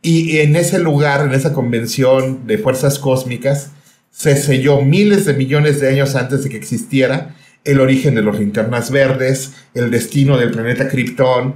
Y 0.02 0.38
en 0.38 0.56
ese 0.56 0.78
lugar, 0.78 1.24
en 1.26 1.32
esa 1.32 1.52
convención 1.52 2.46
de 2.46 2.58
fuerzas 2.58 2.98
cósmicas, 2.98 3.70
se 4.10 4.36
selló 4.36 4.80
miles 4.82 5.24
de 5.24 5.34
millones 5.34 5.80
de 5.80 5.88
años 5.88 6.16
antes 6.16 6.42
de 6.42 6.50
que 6.50 6.56
existiera 6.56 7.36
el 7.64 7.80
origen 7.80 8.14
de 8.14 8.22
los 8.22 8.38
linternas 8.38 8.90
verdes, 8.90 9.54
el 9.74 9.90
destino 9.90 10.38
del 10.38 10.50
planeta 10.50 10.88
Krypton, 10.88 11.54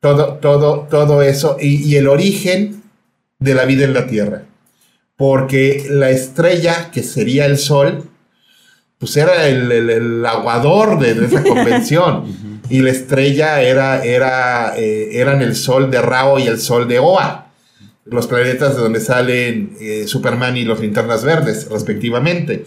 todo, 0.00 0.34
todo, 0.34 0.86
todo 0.90 1.22
eso, 1.22 1.56
y, 1.60 1.94
el 1.96 2.08
origen 2.08 2.82
de 3.38 3.54
la 3.54 3.64
vida 3.64 3.84
en 3.84 3.94
la 3.94 4.06
Tierra. 4.06 4.42
Porque 5.16 5.86
la 5.90 6.10
estrella, 6.10 6.90
que 6.90 7.02
sería 7.02 7.46
el 7.46 7.58
Sol, 7.58 8.04
pues 8.98 9.16
era 9.16 9.46
el, 9.48 10.24
aguador 10.24 10.98
de, 10.98 11.24
esa 11.24 11.42
convención. 11.44 12.60
y 12.68 12.80
la 12.80 12.90
estrella 12.90 13.62
era, 13.62 14.04
era, 14.04 14.74
eh, 14.76 15.10
eran 15.20 15.42
el 15.42 15.54
Sol 15.54 15.90
de 15.90 16.00
Rao 16.00 16.38
y 16.38 16.46
el 16.46 16.58
Sol 16.58 16.88
de 16.88 16.98
Oa. 16.98 17.46
Los 18.06 18.26
planetas 18.26 18.74
de 18.74 18.82
donde 18.82 19.00
salen 19.00 19.76
eh, 19.80 20.04
Superman 20.06 20.56
y 20.56 20.64
los 20.64 20.80
linternas 20.80 21.24
verdes, 21.24 21.68
respectivamente. 21.70 22.64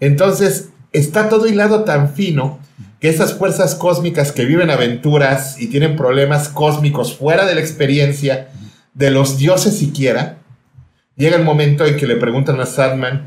Entonces, 0.00 0.70
está 0.92 1.28
todo 1.28 1.46
hilado 1.46 1.84
tan 1.84 2.14
fino 2.14 2.58
que 3.00 3.08
esas 3.08 3.34
fuerzas 3.34 3.74
cósmicas 3.74 4.32
que 4.32 4.44
viven 4.44 4.70
aventuras 4.70 5.60
y 5.60 5.68
tienen 5.68 5.96
problemas 5.96 6.48
cósmicos 6.48 7.16
fuera 7.16 7.46
de 7.46 7.54
la 7.54 7.60
experiencia 7.60 8.48
de 8.94 9.10
los 9.10 9.38
dioses 9.38 9.76
siquiera, 9.76 10.38
llega 11.16 11.36
el 11.36 11.44
momento 11.44 11.86
en 11.86 11.96
que 11.96 12.06
le 12.06 12.16
preguntan 12.16 12.60
a 12.60 12.66
Sandman 12.66 13.26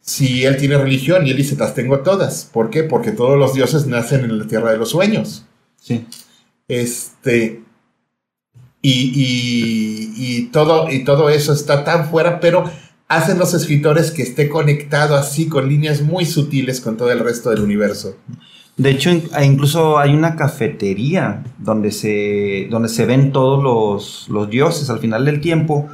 si 0.00 0.44
él 0.44 0.56
tiene 0.56 0.78
religión 0.78 1.26
y 1.26 1.30
él 1.30 1.36
dice, 1.36 1.56
las 1.56 1.74
tengo 1.74 2.00
todas. 2.00 2.48
¿Por 2.52 2.70
qué? 2.70 2.82
Porque 2.82 3.12
todos 3.12 3.38
los 3.38 3.54
dioses 3.54 3.86
nacen 3.86 4.24
en 4.24 4.38
la 4.38 4.46
tierra 4.46 4.72
de 4.72 4.78
los 4.78 4.90
sueños. 4.90 5.44
Sí. 5.80 6.06
Este, 6.66 7.62
y, 8.80 8.90
y, 8.90 10.12
y, 10.16 10.42
todo, 10.46 10.90
y 10.90 11.04
todo 11.04 11.30
eso 11.30 11.52
está 11.52 11.84
tan 11.84 12.10
fuera, 12.10 12.40
pero 12.40 12.64
hacen 13.16 13.38
los 13.38 13.54
escritores 13.54 14.10
que 14.10 14.22
esté 14.22 14.48
conectado 14.48 15.16
así 15.16 15.48
con 15.48 15.68
líneas 15.68 16.02
muy 16.02 16.24
sutiles 16.24 16.80
con 16.80 16.96
todo 16.96 17.10
el 17.10 17.20
resto 17.20 17.50
del 17.50 17.60
universo. 17.60 18.16
De 18.76 18.90
hecho, 18.90 19.10
e 19.10 19.44
incluso 19.44 19.98
hay 19.98 20.14
una 20.14 20.34
cafetería 20.34 21.42
donde 21.58 21.92
se, 21.92 22.68
donde 22.70 22.88
se 22.88 23.04
ven 23.04 23.32
todos 23.32 23.62
los, 23.62 24.28
los 24.30 24.48
dioses 24.48 24.88
al 24.88 24.98
final 24.98 25.26
del 25.26 25.40
tiempo. 25.40 25.88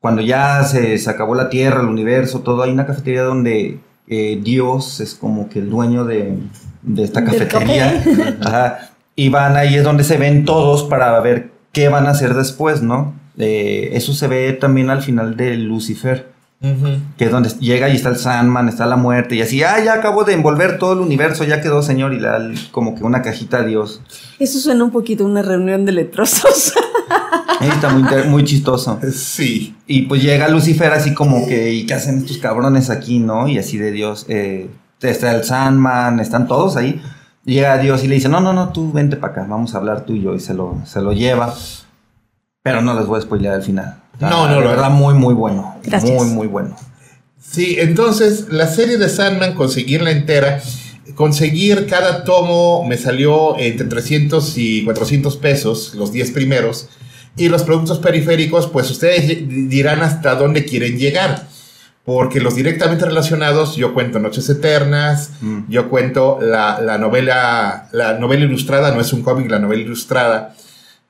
Cuando 0.00 0.20
ya 0.20 0.62
se, 0.64 0.98
se, 0.98 1.08
acabó 1.08 1.34
la 1.34 1.48
Tierra, 1.48 1.80
el 1.80 1.88
universo, 1.88 2.40
todo, 2.40 2.62
hay 2.62 2.70
una 2.72 2.86
cafetería 2.86 3.22
donde 3.22 3.78
eh, 4.06 4.38
Dios 4.42 5.00
es 5.00 5.14
como 5.14 5.48
que 5.48 5.60
el 5.60 5.70
dueño 5.70 6.04
de, 6.04 6.36
de 6.82 7.04
esta 7.04 7.24
cafetería. 7.24 8.04
Ajá. 8.44 8.90
Y 9.16 9.30
van 9.30 9.56
ahí 9.56 9.76
es 9.76 9.84
donde 9.84 10.04
se 10.04 10.18
ven 10.18 10.44
todos 10.44 10.84
para 10.84 11.18
ver 11.20 11.52
qué 11.72 11.88
van 11.88 12.06
a 12.06 12.10
hacer 12.10 12.34
después, 12.34 12.82
¿no? 12.82 13.14
Eh, 13.38 13.90
eso 13.92 14.12
se 14.12 14.28
ve 14.28 14.52
también 14.52 14.90
al 14.90 15.02
final 15.02 15.36
de 15.36 15.56
Lucifer. 15.56 16.33
Uh 16.60 16.66
-huh. 16.66 17.00
Que 17.18 17.26
es 17.26 17.30
donde 17.30 17.50
llega 17.60 17.88
y 17.88 17.96
está 17.96 18.08
el 18.08 18.16
Sandman, 18.16 18.68
está 18.68 18.86
la 18.86 18.96
muerte, 18.96 19.34
y 19.34 19.42
así, 19.42 19.62
ah, 19.62 19.82
ya 19.84 19.94
acabo 19.94 20.24
de 20.24 20.32
envolver 20.32 20.78
todo 20.78 20.94
el 20.94 21.00
universo, 21.00 21.44
ya 21.44 21.60
quedó, 21.60 21.82
señor, 21.82 22.14
y 22.14 22.20
le 22.20 22.28
da 22.28 22.40
como 22.70 22.94
que 22.94 23.04
una 23.04 23.22
cajita 23.22 23.58
a 23.58 23.62
Dios. 23.64 24.00
Eso 24.38 24.58
suena 24.58 24.84
un 24.84 24.90
poquito 24.90 25.24
a 25.24 25.26
una 25.26 25.42
reunión 25.42 25.84
de 25.84 25.92
letrosos. 25.92 26.72
está 27.60 27.90
muy, 27.90 28.04
muy, 28.28 28.44
chistoso. 28.44 28.98
Sí. 29.12 29.76
Y 29.86 30.02
pues 30.02 30.22
llega 30.22 30.48
Lucifer 30.48 30.92
así 30.92 31.14
como 31.14 31.46
que, 31.46 31.72
¿y 31.72 31.86
qué 31.86 31.94
hacen 31.94 32.18
estos 32.18 32.38
cabrones 32.38 32.90
aquí, 32.90 33.18
no? 33.18 33.48
Y 33.48 33.58
así 33.58 33.78
de 33.78 33.90
Dios, 33.90 34.26
eh, 34.28 34.70
está 35.00 35.34
el 35.34 35.44
Sandman, 35.44 36.20
están 36.20 36.46
todos 36.46 36.76
ahí. 36.76 37.00
Llega 37.44 37.76
Dios 37.78 38.02
y 38.04 38.08
le 38.08 38.14
dice, 38.14 38.28
no, 38.28 38.40
no, 38.40 38.52
no, 38.52 38.70
tú 38.70 38.90
vente 38.92 39.16
para 39.16 39.32
acá, 39.32 39.46
vamos 39.48 39.74
a 39.74 39.78
hablar 39.78 40.06
tú 40.06 40.14
y 40.14 40.22
yo, 40.22 40.34
y 40.34 40.40
se 40.40 40.54
lo, 40.54 40.78
se 40.86 41.02
lo 41.02 41.12
lleva. 41.12 41.54
Pero 42.62 42.80
no 42.80 42.94
les 42.94 43.06
voy 43.06 43.18
a 43.18 43.22
spoilear 43.22 43.54
al 43.54 43.62
final. 43.62 44.03
No, 44.20 44.48
no, 44.48 44.60
no. 44.60 44.68
verdad, 44.68 44.90
muy, 44.90 45.14
muy 45.14 45.34
bueno. 45.34 45.76
Gracias. 45.82 46.12
Muy, 46.12 46.26
muy 46.28 46.46
bueno. 46.46 46.76
Sí, 47.40 47.76
entonces 47.78 48.46
la 48.50 48.66
serie 48.66 48.96
de 48.96 49.08
Sandman, 49.08 49.54
conseguirla 49.54 50.10
entera, 50.10 50.60
conseguir 51.14 51.86
cada 51.86 52.24
tomo 52.24 52.84
me 52.84 52.96
salió 52.96 53.56
entre 53.58 53.86
300 53.86 54.58
y 54.58 54.84
400 54.84 55.36
pesos, 55.36 55.94
los 55.94 56.12
10 56.12 56.32
primeros. 56.32 56.88
Y 57.36 57.48
los 57.48 57.64
productos 57.64 57.98
periféricos, 57.98 58.68
pues 58.68 58.90
ustedes 58.90 59.48
dirán 59.68 60.02
hasta 60.02 60.36
dónde 60.36 60.64
quieren 60.64 60.98
llegar. 60.98 61.48
Porque 62.04 62.38
los 62.38 62.54
directamente 62.54 63.06
relacionados, 63.06 63.76
yo 63.76 63.94
cuento 63.94 64.18
Noches 64.18 64.48
Eternas, 64.50 65.30
mm. 65.40 65.60
yo 65.68 65.88
cuento 65.88 66.38
la, 66.40 66.80
la, 66.80 66.98
novela, 66.98 67.88
la 67.92 68.18
novela 68.18 68.44
ilustrada, 68.44 68.94
no 68.94 69.00
es 69.00 69.12
un 69.12 69.22
cómic, 69.22 69.50
la 69.50 69.58
novela 69.58 69.82
ilustrada, 69.82 70.54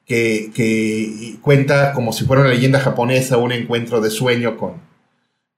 que, 0.06 0.50
que, 0.54 1.36
cuenta 1.40 1.92
como 1.92 2.12
si 2.12 2.24
fuera 2.24 2.42
una 2.42 2.50
leyenda 2.50 2.80
japonesa, 2.80 3.38
un 3.38 3.52
encuentro 3.52 4.00
de 4.00 4.10
sueño 4.10 4.56
con, 4.56 4.74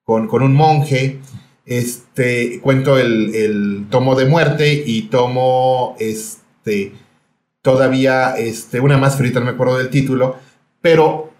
con, 0.03 0.27
con 0.27 0.43
un 0.43 0.53
monje. 0.53 1.19
Este, 1.65 2.61
cuento 2.61 2.97
el, 2.97 3.35
el, 3.35 3.87
tomo 3.89 4.15
de 4.15 4.25
muerte 4.25 4.83
y 4.85 5.03
tomo 5.03 5.97
este, 5.99 6.93
todavía 7.61 8.37
este, 8.37 8.79
una 8.79 8.97
más, 8.97 9.15
ahorita 9.17 9.39
no 9.39 9.47
me 9.47 9.51
acuerdo 9.51 9.77
del 9.77 9.89
título, 9.89 10.37
pero 10.79 11.33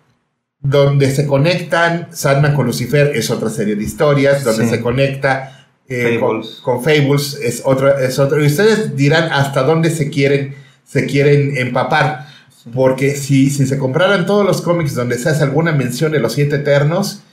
donde 0.59 1.11
se 1.11 1.25
conectan 1.25 2.09
Sandman 2.11 2.55
con 2.55 2.65
Lucifer 2.65 3.15
es 3.15 3.29
otra 3.29 3.49
serie 3.49 3.75
de 3.75 3.83
historias, 3.83 4.43
donde 4.43 4.65
sí. 4.65 4.69
se 4.71 4.81
conecta 4.81 5.67
eh, 5.87 6.17
Fables. 6.19 6.59
Con, 6.61 6.75
con, 6.75 6.83
Fables 6.83 7.39
es 7.41 7.61
otra, 7.63 8.03
es 8.03 8.19
otro. 8.19 8.43
Y 8.43 8.47
ustedes 8.47 8.95
dirán 8.95 9.31
hasta 9.31 9.63
dónde 9.63 9.89
se 9.89 10.09
quieren, 10.09 10.55
se 10.83 11.05
quieren 11.05 11.55
empapar. 11.57 12.27
Porque 12.73 13.15
si, 13.15 13.49
si 13.49 13.65
se 13.65 13.77
compraran 13.77 14.25
todos 14.25 14.45
los 14.45 14.61
cómics 14.61 14.95
donde 14.95 15.17
se 15.17 15.29
hace 15.29 15.43
alguna 15.43 15.71
mención 15.71 16.11
de 16.11 16.19
los 16.19 16.33
siete 16.33 16.57
eternos, 16.57 17.23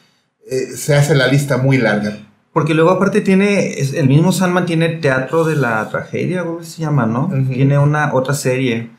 eh, 0.48 0.76
se 0.76 0.94
hace 0.94 1.14
la 1.14 1.26
lista 1.26 1.56
muy 1.56 1.78
larga. 1.78 2.18
Porque 2.52 2.74
luego 2.74 2.90
aparte 2.90 3.20
tiene, 3.20 3.74
el 3.74 4.08
mismo 4.08 4.30
Sandman 4.30 4.66
tiene 4.66 4.88
Teatro 4.90 5.44
de 5.44 5.56
la 5.56 5.88
Tragedia, 5.90 6.44
¿cómo 6.44 6.62
se 6.62 6.82
llama, 6.82 7.04
no? 7.04 7.26
Uh 7.26 7.32
-huh. 7.32 7.52
Tiene 7.52 7.78
una 7.78 8.14
otra 8.14 8.34
serie, 8.34 8.90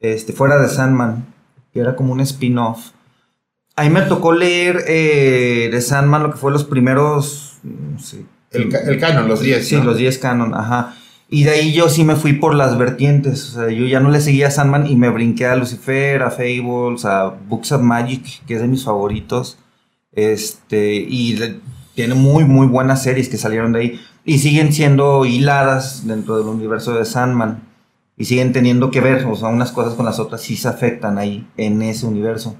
este, 0.00 0.32
fuera 0.32 0.58
de 0.58 0.68
Sandman, 0.68 1.26
que 1.72 1.80
era 1.80 1.96
como 1.96 2.12
un 2.12 2.20
spin-off. 2.20 2.92
A 3.74 3.82
mí 3.82 3.90
me 3.90 4.02
tocó 4.02 4.32
leer 4.32 4.84
eh, 4.86 5.70
de 5.72 5.80
Sandman 5.80 6.22
lo 6.22 6.30
que 6.30 6.38
fue 6.38 6.52
los 6.52 6.64
primeros... 6.64 7.58
No 7.64 7.98
sé, 7.98 8.24
el, 8.52 8.74
el 8.74 9.00
canon, 9.00 9.28
los 9.28 9.40
10. 9.40 9.66
Sí, 9.66 9.76
¿no? 9.76 9.84
los 9.84 9.96
10 9.96 10.18
canon, 10.18 10.54
ajá. 10.54 10.94
Y 11.32 11.44
de 11.44 11.50
ahí 11.50 11.72
yo 11.72 11.88
sí 11.88 12.02
me 12.02 12.16
fui 12.16 12.32
por 12.32 12.56
las 12.56 12.76
vertientes. 12.76 13.50
O 13.50 13.60
sea, 13.60 13.70
yo 13.70 13.86
ya 13.86 14.00
no 14.00 14.10
le 14.10 14.20
seguía 14.20 14.48
a 14.48 14.50
Sandman 14.50 14.88
y 14.88 14.96
me 14.96 15.10
brinqué 15.10 15.46
a 15.46 15.54
Lucifer, 15.54 16.22
a 16.24 16.30
Fables, 16.32 17.04
a 17.04 17.28
Books 17.48 17.70
of 17.70 17.82
Magic, 17.82 18.44
que 18.46 18.54
es 18.54 18.60
de 18.60 18.66
mis 18.66 18.82
favoritos. 18.82 19.56
Este, 20.10 20.96
y 20.96 21.36
le, 21.36 21.60
tiene 21.94 22.14
muy, 22.14 22.44
muy 22.44 22.66
buenas 22.66 23.04
series 23.04 23.28
que 23.28 23.36
salieron 23.36 23.72
de 23.72 23.78
ahí. 23.78 24.00
Y 24.24 24.38
siguen 24.38 24.72
siendo 24.72 25.24
hiladas 25.24 26.04
dentro 26.04 26.36
del 26.36 26.48
universo 26.48 26.94
de 26.94 27.04
Sandman. 27.04 27.62
Y 28.16 28.24
siguen 28.24 28.52
teniendo 28.52 28.90
que 28.90 29.00
ver, 29.00 29.24
o 29.24 29.36
sea, 29.36 29.48
unas 29.50 29.70
cosas 29.70 29.94
con 29.94 30.06
las 30.06 30.18
otras 30.18 30.42
sí 30.42 30.56
se 30.56 30.66
afectan 30.66 31.16
ahí, 31.16 31.46
en 31.56 31.80
ese 31.80 32.06
universo. 32.06 32.56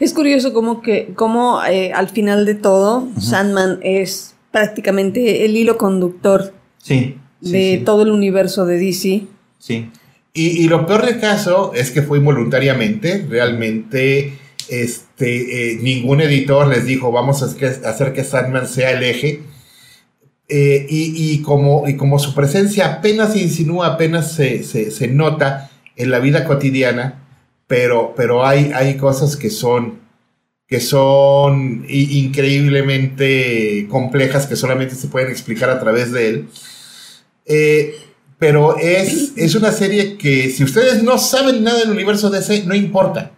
Es 0.00 0.12
curioso 0.12 0.52
como 0.52 0.82
que, 0.82 1.14
como 1.14 1.64
eh, 1.64 1.92
al 1.92 2.08
final 2.08 2.46
de 2.46 2.56
todo, 2.56 2.98
uh 2.98 3.12
-huh. 3.14 3.20
Sandman 3.20 3.78
es 3.82 4.34
prácticamente 4.50 5.44
el 5.44 5.56
hilo 5.56 5.78
conductor. 5.78 6.52
Sí 6.78 7.16
de 7.44 7.82
todo 7.84 8.02
el 8.02 8.10
universo 8.10 8.66
de 8.66 8.78
DC. 8.78 9.22
Sí. 9.58 9.90
Y, 10.32 10.64
y, 10.64 10.68
lo 10.68 10.86
peor 10.86 11.06
del 11.06 11.20
caso 11.20 11.72
es 11.74 11.92
que 11.92 12.02
fue 12.02 12.18
involuntariamente, 12.18 13.24
realmente 13.28 14.32
este, 14.68 15.72
eh, 15.72 15.78
ningún 15.80 16.20
editor 16.20 16.66
les 16.68 16.86
dijo 16.86 17.12
vamos 17.12 17.42
a 17.42 17.46
hacer 17.88 18.12
que 18.12 18.24
Sandman 18.24 18.66
sea 18.66 18.92
el 18.92 19.02
eje. 19.02 19.42
Eh, 20.46 20.86
y, 20.90 21.32
y, 21.32 21.40
como, 21.40 21.88
y 21.88 21.96
como 21.96 22.18
su 22.18 22.34
presencia 22.34 22.96
apenas 22.96 23.32
se 23.32 23.40
insinúa, 23.40 23.86
apenas 23.86 24.32
se, 24.32 24.62
se, 24.62 24.90
se, 24.90 25.08
nota 25.08 25.70
en 25.96 26.10
la 26.10 26.18
vida 26.18 26.44
cotidiana, 26.44 27.24
pero, 27.66 28.12
pero 28.14 28.46
hay, 28.46 28.70
hay 28.74 28.98
cosas 28.98 29.36
que 29.36 29.48
son, 29.48 30.00
que 30.66 30.80
son 30.80 31.86
increíblemente 31.88 33.86
complejas 33.88 34.46
que 34.46 34.56
solamente 34.56 34.96
se 34.96 35.08
pueden 35.08 35.30
explicar 35.30 35.70
a 35.70 35.80
través 35.80 36.12
de 36.12 36.28
él. 36.28 36.48
Eh, 37.46 37.96
pero 38.38 38.76
es, 38.76 39.32
es 39.36 39.54
una 39.54 39.72
serie 39.72 40.16
que 40.16 40.50
si 40.50 40.64
ustedes 40.64 41.02
no 41.02 41.18
saben 41.18 41.62
nada 41.62 41.78
del 41.78 41.90
universo 41.90 42.30
DC, 42.30 42.64
no 42.66 42.74
importa. 42.74 43.30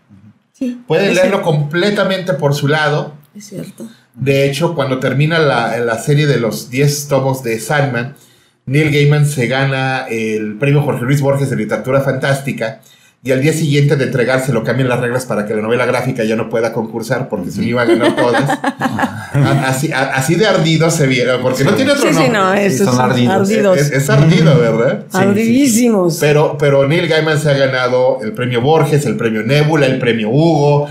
Sí, 0.53 0.81
Pueden 0.87 1.15
leerlo 1.15 1.43
completamente 1.43 2.33
por 2.35 2.55
su 2.55 2.67
lado. 2.67 3.15
Es 3.35 3.47
cierto. 3.47 3.87
De 4.15 4.49
hecho, 4.49 4.75
cuando 4.75 4.99
termina 4.99 5.39
la, 5.39 5.77
la 5.79 5.99
serie 5.99 6.27
de 6.27 6.39
los 6.39 6.71
10 6.71 7.09
tomos 7.09 7.43
de 7.43 7.61
Sandman, 7.61 8.17
Neil 8.65 8.91
Gaiman 8.91 9.27
se 9.27 9.47
gana 9.47 10.07
el 10.09 10.57
premio 10.59 10.83
Jorge 10.83 11.05
Luis 11.05 11.21
Borges 11.21 11.51
de 11.51 11.57
Literatura 11.57 12.01
Fantástica 12.01 12.81
y 13.27 13.33
al 13.33 13.43
día 13.43 13.53
siguiente 13.53 13.97
de 13.97 14.05
entregárselo 14.05 14.63
cambian 14.63 14.89
las 14.89 15.01
reglas 15.01 15.27
para 15.27 15.47
que 15.47 15.55
la 15.55 15.61
novela 15.61 15.85
gráfica 15.85 16.23
ya 16.23 16.37
no 16.37 16.49
pueda 16.49 16.73
concursar 16.73 17.29
porque 17.29 17.51
se 17.51 17.65
iba 17.65 17.83
a 17.83 17.85
ganar 17.85 18.15
todas. 18.15 18.45
así, 19.67 19.91
así, 19.93 20.37
de 20.37 20.47
ardido 20.47 20.89
se 20.93 21.09
vieron, 21.09 21.43
porque 21.43 21.59
sí. 21.59 21.65
no 21.65 21.75
tiene 21.75 21.91
otro 21.91 22.09
sí, 22.09 22.15
nombre. 22.15 22.27
Sí, 22.27 22.33
no, 22.33 22.55
es, 22.55 22.79
son 22.79 23.01
ardidos. 23.01 23.35
ardidos. 23.35 23.79
Es, 23.79 23.91
es, 23.91 24.09
ardido, 24.11 24.61
¿verdad? 24.61 25.07
Sí, 25.11 25.19
Ardidísimos. 25.19 26.19
Pero, 26.21 26.57
pero 26.57 26.87
Neil 26.87 27.09
Gaiman 27.09 27.41
se 27.41 27.51
ha 27.51 27.55
ganado 27.55 28.21
el 28.23 28.31
premio 28.31 28.61
Borges, 28.61 29.05
el 29.07 29.17
premio 29.17 29.43
Nebula, 29.43 29.87
el 29.87 29.99
premio 29.99 30.31
Hugo, 30.31 30.89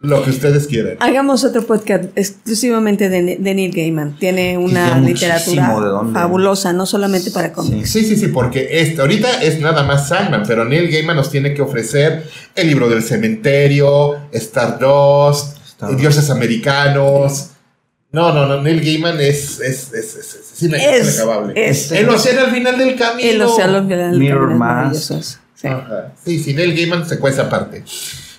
lo 0.00 0.22
que 0.22 0.30
ustedes 0.30 0.66
quieran. 0.68 0.96
Hagamos 1.00 1.42
otro 1.44 1.66
podcast 1.66 2.04
exclusivamente 2.14 3.08
de, 3.08 3.36
de 3.36 3.54
Neil 3.54 3.72
Gaiman. 3.72 4.16
Tiene 4.16 4.56
una 4.56 4.92
Tiene 4.92 5.08
literatura 5.08 6.02
fabulosa, 6.12 6.72
no 6.72 6.86
solamente 6.86 7.30
para 7.32 7.52
cómics. 7.52 7.90
Sí, 7.90 8.04
sí, 8.04 8.16
sí, 8.16 8.28
porque 8.28 8.80
este, 8.80 9.00
ahorita 9.00 9.42
es 9.42 9.60
nada 9.60 9.82
más 9.82 10.08
Sandman, 10.08 10.44
pero 10.46 10.64
Neil 10.64 10.88
Gaiman 10.90 11.16
nos 11.16 11.30
tiene 11.30 11.52
que 11.52 11.62
ofrecer 11.62 12.24
el 12.54 12.68
libro 12.68 12.88
del 12.88 13.02
cementerio, 13.02 14.16
Stardust, 14.32 15.56
Star 15.66 15.96
Dioses 15.96 16.30
Americanos. 16.30 17.50
No, 18.12 18.32
no, 18.32 18.46
no, 18.46 18.62
Neil 18.62 18.80
Gaiman 18.80 19.20
es, 19.20 19.60
es, 19.60 19.92
es, 19.92 20.14
es, 20.14 20.34
es, 20.34 20.62
inacabable. 20.62 21.54
Es, 21.56 21.90
el 21.90 22.08
océano 22.08 22.42
al 22.42 22.52
final 22.52 22.78
del 22.78 22.96
camino. 22.96 23.30
El 23.30 23.42
océano 23.42 23.78
al 23.78 23.84
final 23.84 24.10
del 24.12 24.20
Mirror 24.20 24.48
camino. 24.48 24.58
Mask. 24.58 25.12
Sí. 25.54 25.68
sí, 26.24 26.38
sí, 26.38 26.54
Neil 26.54 26.74
Gaiman 26.74 27.06
se 27.06 27.18
cuesta 27.18 27.42
aparte. 27.42 27.82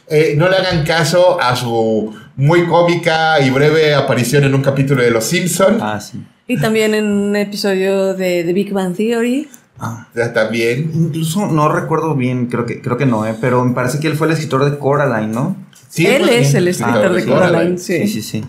Eh, 0.09 0.33
no 0.37 0.49
le 0.49 0.55
hagan 0.57 0.83
caso 0.85 1.39
a 1.39 1.55
su 1.55 2.13
muy 2.35 2.65
cómica 2.65 3.39
y 3.41 3.49
breve 3.49 3.93
aparición 3.93 4.43
en 4.43 4.55
un 4.55 4.61
capítulo 4.61 5.03
de 5.03 5.11
Los 5.11 5.25
Simpson. 5.25 5.77
Ah, 5.81 5.99
sí. 5.99 6.19
Y 6.47 6.57
también 6.57 6.95
en 6.95 7.05
un 7.05 7.35
episodio 7.35 8.13
de 8.15 8.43
The 8.43 8.53
Big 8.53 8.73
Bang 8.73 8.95
Theory. 8.95 9.47
Ah. 9.79 10.07
También. 10.33 10.91
Incluso 10.93 11.45
no 11.47 11.69
recuerdo 11.69 12.15
bien, 12.15 12.47
creo 12.47 12.65
que, 12.65 12.81
creo 12.81 12.97
que 12.97 13.05
no, 13.05 13.25
¿eh? 13.25 13.35
pero 13.39 13.63
me 13.63 13.73
parece 13.73 13.99
que 13.99 14.07
él 14.07 14.15
fue 14.15 14.27
el 14.27 14.33
escritor 14.33 14.69
de 14.69 14.77
Coraline, 14.77 15.31
¿no? 15.31 15.55
Sí, 15.89 16.05
Él 16.05 16.23
pues, 16.23 16.49
es 16.49 16.53
el 16.55 16.67
escritor 16.67 17.05
Ah, 17.07 17.09
de. 17.09 17.25
Coraline, 17.25 17.77
sí. 17.77 18.07
Sí, 18.07 18.21
sí, 18.21 18.43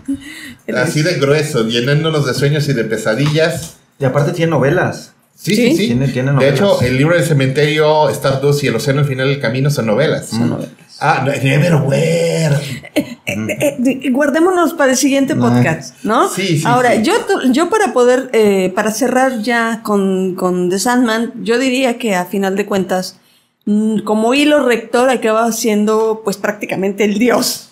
Así 0.75 1.01
de 1.01 1.15
grueso, 1.15 1.67
llenándonos 1.67 2.25
de 2.27 2.33
sueños 2.33 2.67
y 2.69 2.73
de 2.73 2.83
pesadillas. 2.83 3.77
Y 3.99 4.05
aparte 4.05 4.31
tiene 4.31 4.51
novelas. 4.51 5.13
Sí, 5.35 5.55
Sí. 5.55 5.69
sí, 5.71 5.77
sí. 5.77 5.85
Tiene- 5.87 6.07
tiene 6.09 6.29
de 6.29 6.35
novelas. 6.35 6.55
hecho, 6.55 6.81
el 6.81 6.97
libro 6.97 7.15
del 7.15 7.23
cementerio, 7.25 8.09
Stardust 8.09 8.63
y 8.63 8.67
el 8.67 8.75
océano 8.75 8.99
al 9.01 9.07
final 9.07 9.27
del 9.29 9.39
camino 9.39 9.69
son 9.71 9.87
novelas. 9.87 10.27
Son 10.27 10.49
novelas. 10.49 10.71
Ah, 11.01 11.23
Neverwhere. 11.25 12.55
Eh, 12.93 13.17
eh, 13.25 13.77
eh, 13.85 14.09
guardémonos 14.11 14.73
para 14.73 14.91
el 14.91 14.97
siguiente 14.97 15.35
podcast, 15.35 15.95
¿no? 16.03 16.29
Sí, 16.29 16.59
sí, 16.59 16.63
Ahora, 16.65 16.95
sí. 16.95 17.03
Yo, 17.03 17.13
yo 17.51 17.69
para 17.69 17.91
poder, 17.91 18.29
para 18.73 18.91
cerrar 18.91 19.41
ya 19.41 19.81
con, 19.83 20.35
con 20.35 20.69
The 20.69 20.79
Sandman, 20.79 21.33
yo 21.43 21.57
diría 21.57 21.97
que 21.97 22.15
a 22.15 22.25
final 22.25 22.55
de 22.55 22.65
cuentas, 22.65 23.19
mm, 23.65 23.99
como 24.01 24.33
hilo 24.33 24.65
rector 24.65 25.09
acaba 25.09 25.51
siendo 25.51 26.21
pues 26.23 26.37
prácticamente 26.37 27.03
el 27.03 27.17
dios 27.17 27.71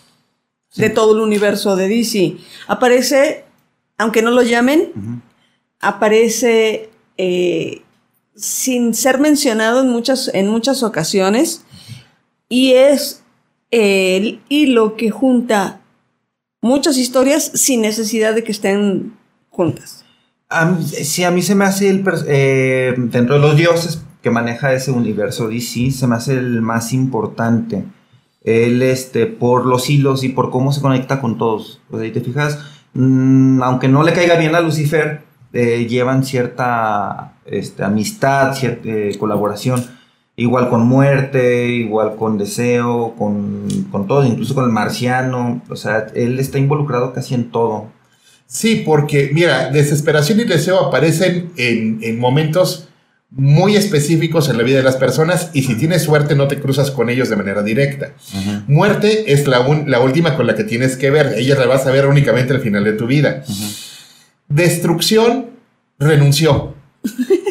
de 0.76 0.90
todo 0.90 1.16
el 1.16 1.22
universo 1.22 1.76
de 1.76 1.88
DC. 1.88 2.38
Aparece, 2.68 3.46
aunque 3.98 4.22
no 4.22 4.32
lo 4.32 4.44
llamen, 4.44 5.22
aparece 5.80 6.90
eh, 7.18 7.82
sin 8.36 8.94
ser 8.94 9.20
mencionado 9.20 9.82
en 9.82 9.90
muchas, 9.90 10.32
en 10.34 10.48
muchas 10.48 10.84
ocasiones 10.84 11.64
y 12.48 12.74
es 12.74 13.19
el 13.72 14.42
hilo 14.50 14.96
que 14.96 15.12
junta 15.12 15.82
muchas 16.62 16.98
historias 16.98 17.52
sin 17.54 17.82
necesidad 17.82 18.34
de 18.36 18.44
que 18.44 18.52
estén 18.52 19.14
juntas. 19.50 20.06
Sí, 20.82 21.24
a 21.24 21.32
mí 21.32 21.42
se 21.42 21.54
me 21.54 21.66
hace 21.66 22.04
eh, 22.28 22.96
dentro 22.98 23.36
de 23.36 23.42
los 23.42 23.56
dioses 23.56 24.02
que 24.22 24.32
maneja 24.32 24.74
ese 24.74 24.92
universo 24.92 25.48
DC, 25.48 25.92
se 25.92 26.08
me 26.08 26.16
hace 26.16 26.34
el 26.34 26.62
más 26.62 26.92
importante. 26.92 27.86
Él, 28.44 28.82
este, 28.82 29.28
por 29.28 29.66
los 29.66 29.90
hilos 29.90 30.24
y 30.24 30.30
por 30.30 30.50
cómo 30.50 30.72
se 30.72 30.82
conecta 30.82 31.22
con 31.22 31.38
todos. 31.38 31.82
Y 31.92 32.10
te 32.12 32.22
fijas, 32.22 32.60
mm, 32.94 33.62
aunque 33.62 33.88
no 33.88 34.04
le 34.04 34.14
caiga 34.14 34.38
bien 34.38 34.56
a 34.56 34.62
Lucifer, 34.62 35.22
eh, 35.54 35.86
llevan 35.88 36.24
cierta 36.24 37.34
este, 37.46 37.84
amistad, 37.84 38.56
cierta 38.56 38.90
eh, 38.90 39.16
colaboración. 39.20 39.86
Igual 40.40 40.70
con 40.70 40.88
muerte, 40.88 41.68
igual 41.68 42.16
con 42.16 42.38
deseo, 42.38 43.14
con, 43.18 43.68
con 43.92 44.08
todo, 44.08 44.26
incluso 44.26 44.56
con 44.56 44.64
el 44.66 44.72
marciano. 44.72 45.62
O 45.70 45.76
sea, 45.76 46.08
él 46.16 46.40
está 46.40 46.58
involucrado 46.58 47.14
casi 47.14 47.36
en 47.36 47.52
todo. 47.52 47.88
Sí, 48.48 48.84
porque, 48.86 49.30
mira, 49.34 49.70
desesperación 49.70 50.40
y 50.40 50.46
deseo 50.46 50.80
aparecen 50.86 51.52
en, 51.58 52.00
en 52.02 52.20
momentos 52.20 52.88
muy 53.32 53.76
específicos 53.76 54.50
en 54.50 54.58
la 54.58 54.64
vida 54.64 54.78
de 54.78 54.84
las 54.84 54.96
personas 54.96 55.52
y 55.54 55.62
si 55.62 55.76
tienes 55.76 56.02
suerte 56.02 56.36
no 56.36 56.48
te 56.48 56.60
cruzas 56.60 56.90
con 56.90 57.12
ellos 57.12 57.30
de 57.30 57.36
manera 57.36 57.62
directa. 57.62 58.14
Muerte 58.68 59.32
es 59.32 59.46
la, 59.46 59.60
un- 59.60 59.92
la 59.92 60.00
última 60.00 60.36
con 60.36 60.48
la 60.48 60.56
que 60.56 60.64
tienes 60.64 60.98
que 60.98 61.12
ver, 61.12 61.34
ella 61.38 61.54
la 61.56 61.68
vas 61.68 61.86
a 61.86 61.92
ver 61.92 62.08
únicamente 62.08 62.54
al 62.56 62.62
final 62.62 62.84
de 62.86 62.94
tu 62.94 63.06
vida. 63.06 63.44
Destrucción 64.48 65.48
renunció. 66.00 66.74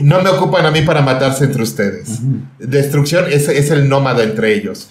No 0.03 0.23
me 0.23 0.31
ocupan 0.31 0.67
a 0.67 0.71
mí 0.71 0.83
para 0.83 1.03
matarse 1.03 1.45
entre 1.45 1.63
ustedes. 1.63 2.21
Destrucción 2.59 3.27
es, 3.31 3.49
es 3.49 3.71
el 3.71 3.89
nómada 3.89 4.23
entre 4.23 4.55
ellos. 4.55 4.89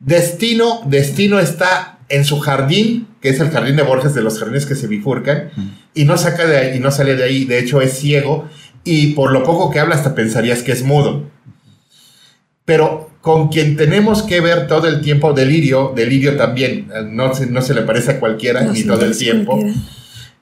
Destino, 0.00 0.82
Destino 0.86 1.38
está 1.38 1.98
en 2.08 2.24
su 2.24 2.38
jardín, 2.40 3.08
que 3.20 3.28
es 3.30 3.40
el 3.40 3.50
jardín 3.50 3.76
de 3.76 3.82
Borges 3.82 4.14
de 4.14 4.22
los 4.22 4.38
jardines 4.38 4.66
que 4.66 4.74
se 4.74 4.86
bifurcan, 4.86 5.50
y 5.94 6.04
no 6.04 6.16
saca 6.16 6.46
de 6.46 6.56
ahí, 6.56 6.76
y 6.76 6.80
no 6.80 6.90
sale 6.90 7.16
de 7.16 7.24
ahí. 7.24 7.44
De 7.44 7.58
hecho, 7.58 7.80
es 7.80 7.98
ciego, 7.98 8.48
y 8.84 9.08
por 9.08 9.32
lo 9.32 9.42
poco 9.44 9.70
que 9.70 9.80
habla, 9.80 9.96
hasta 9.96 10.14
pensarías 10.14 10.62
que 10.62 10.72
es 10.72 10.82
mudo. 10.82 11.28
Pero 12.64 13.10
con 13.20 13.48
quien 13.48 13.76
tenemos 13.76 14.22
que 14.22 14.40
ver 14.40 14.66
todo 14.68 14.86
el 14.88 15.00
tiempo, 15.00 15.32
Delirio, 15.32 15.92
Delirio 15.94 16.36
también, 16.36 16.90
no 17.10 17.34
se, 17.34 17.46
no 17.46 17.60
se 17.62 17.74
le 17.74 17.82
parece 17.82 18.12
a 18.12 18.20
cualquiera, 18.20 18.62
No 18.62 18.72
ni 18.72 18.84
todo 18.84 19.04
el 19.04 19.16
tiempo. 19.16 19.52
cualquiera. 19.56 19.80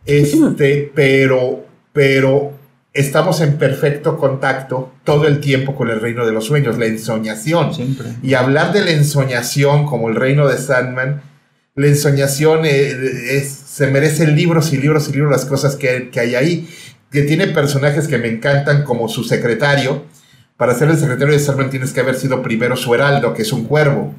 Este, 0.05 0.92
pero, 0.94 1.66
pero 1.92 2.52
estamos 2.97 3.41
en 3.41 3.59
perfecto 3.59 4.17
contacto 4.19 4.93
todo 5.05 5.27
el 5.27 5.41
tiempo 5.41 5.75
con 5.75 5.91
el 5.91 6.01
reino 6.01 6.27
de 6.27 6.33
los 6.33 6.45
sueños, 6.47 6.79
la 6.79 6.87
ensoñación. 6.87 7.75
Siempre. 7.75 8.07
Y 8.23 8.35
hablar 8.35 8.73
de 8.73 8.83
la 8.85 8.91
ensoñación 8.91 9.87
como 9.87 10.09
el 10.09 10.17
reino 10.17 10.49
de 10.49 10.59
Sandman, 10.59 11.23
la 11.75 11.87
ensoñación 11.87 12.65
eh, 12.65 12.91
es- 13.31 13.49
se 13.67 13.87
merecen 13.89 14.35
libros 14.35 14.73
y 14.73 14.79
libros 14.79 15.09
y 15.09 15.13
libros 15.13 15.31
las 15.31 15.45
cosas 15.45 15.77
que, 15.77 16.09
que 16.11 16.21
hay 16.21 16.35
ahí, 16.35 16.69
que 17.11 17.23
tiene 17.23 17.47
personajes 17.49 18.09
que 18.09 18.19
me 18.19 18.29
encantan 18.29 18.83
como 18.85 19.09
su 19.09 19.23
secretario. 19.25 20.05
Para 20.57 20.75
ser 20.75 20.89
el 20.89 20.97
secretario 20.97 21.35
de 21.35 21.39
Sandman 21.41 21.69
tienes 21.69 21.93
que 21.93 22.01
haber 22.01 22.15
sido 22.15 22.43
primero 22.43 22.77
su 22.77 22.95
heraldo, 22.95 23.35
que 23.35 23.43
es 23.43 23.53
un 23.53 23.65
cuervo. 23.67 24.15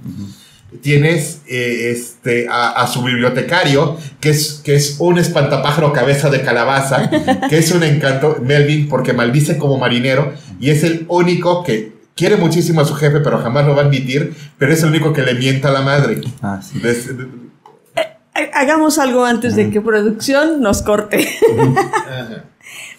Tienes 0.81 1.41
eh, 1.47 1.91
este, 1.91 2.47
a, 2.49 2.71
a 2.71 2.87
su 2.87 3.01
bibliotecario, 3.01 3.97
que 4.19 4.29
es, 4.31 4.61
que 4.65 4.75
es 4.75 4.97
un 4.99 5.17
espantapájaro 5.17 5.93
cabeza 5.93 6.29
de 6.29 6.41
calabaza, 6.41 7.09
que 7.49 7.57
es 7.57 7.71
un 7.71 7.83
encanto, 7.83 8.37
Melvin, 8.43 8.89
porque 8.89 9.13
maldice 9.13 9.57
como 9.57 9.77
marinero, 9.77 10.33
y 10.59 10.69
es 10.71 10.83
el 10.83 11.05
único 11.07 11.63
que 11.63 11.93
quiere 12.15 12.35
muchísimo 12.35 12.81
a 12.81 12.85
su 12.85 12.95
jefe, 12.95 13.21
pero 13.21 13.37
jamás 13.39 13.65
lo 13.65 13.75
va 13.75 13.83
a 13.83 13.85
admitir, 13.85 14.35
pero 14.57 14.73
es 14.73 14.83
el 14.83 14.89
único 14.89 15.13
que 15.13 15.21
le 15.23 15.35
mienta 15.35 15.69
a 15.69 15.71
la 15.71 15.81
madre. 15.81 16.19
Ah, 16.41 16.59
sí. 16.61 16.79
Des- 16.79 17.09
Ha- 17.95 18.59
Hagamos 18.61 18.99
algo 18.99 19.23
antes 19.25 19.55
de 19.55 19.69
que 19.71 19.81
producción 19.81 20.61
nos 20.61 20.81
corte. 20.81 21.27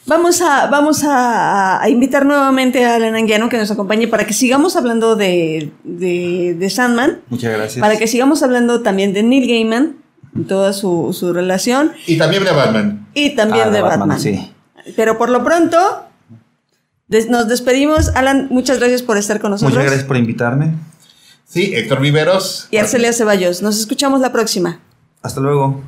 Vamos 0.08 0.40
a, 0.42 0.66
vamos 0.68 1.04
a, 1.04 1.82
a 1.82 1.88
invitar 1.88 2.24
nuevamente 2.26 2.84
a 2.84 2.96
Alan 2.96 3.14
Anguiano 3.14 3.48
que 3.48 3.58
nos 3.58 3.70
acompañe 3.70 4.08
para 4.08 4.26
que 4.26 4.32
sigamos 4.32 4.74
hablando 4.74 5.14
de, 5.16 5.70
de, 5.84 6.56
de 6.58 6.70
Sandman, 6.70 7.20
Muchas 7.28 7.52
gracias. 7.52 7.80
para 7.80 7.96
que 7.98 8.06
sigamos 8.06 8.42
hablando 8.42 8.80
también 8.82 9.12
de 9.12 9.22
Neil 9.22 9.46
Gaiman, 9.46 9.96
y 10.34 10.42
toda 10.44 10.72
su, 10.72 11.12
su 11.12 11.32
relación, 11.32 11.92
y 12.06 12.16
también 12.16 12.44
de 12.44 12.52
Batman. 12.52 13.06
y 13.14 13.36
también 13.36 13.68
Ah, 13.68 13.70
de 13.70 13.82
Batman. 13.82 14.18
Sí. 14.20 14.50
Pero 14.96 15.18
por 15.18 15.28
lo 15.30 15.44
pronto, 15.44 15.78
des- 17.08 17.28
nos 17.28 17.46
despedimos. 17.48 18.08
Alan, 18.14 18.46
muchas 18.50 18.78
gracias 18.78 19.02
por 19.02 19.16
estar 19.18 19.40
con 19.40 19.50
nosotros. 19.50 19.72
Muchas 19.74 19.84
gracias 19.90 20.06
por 20.06 20.16
invitarme. 20.16 20.72
Sí, 21.46 21.72
Héctor 21.74 22.00
Viveros. 22.00 22.68
Y 22.70 22.76
Arcelia 22.78 23.12
Ceballos. 23.12 23.60
Nos 23.62 23.78
escuchamos 23.78 24.20
la 24.20 24.32
próxima. 24.32 24.80
Hasta 25.22 25.40
luego. 25.40 25.82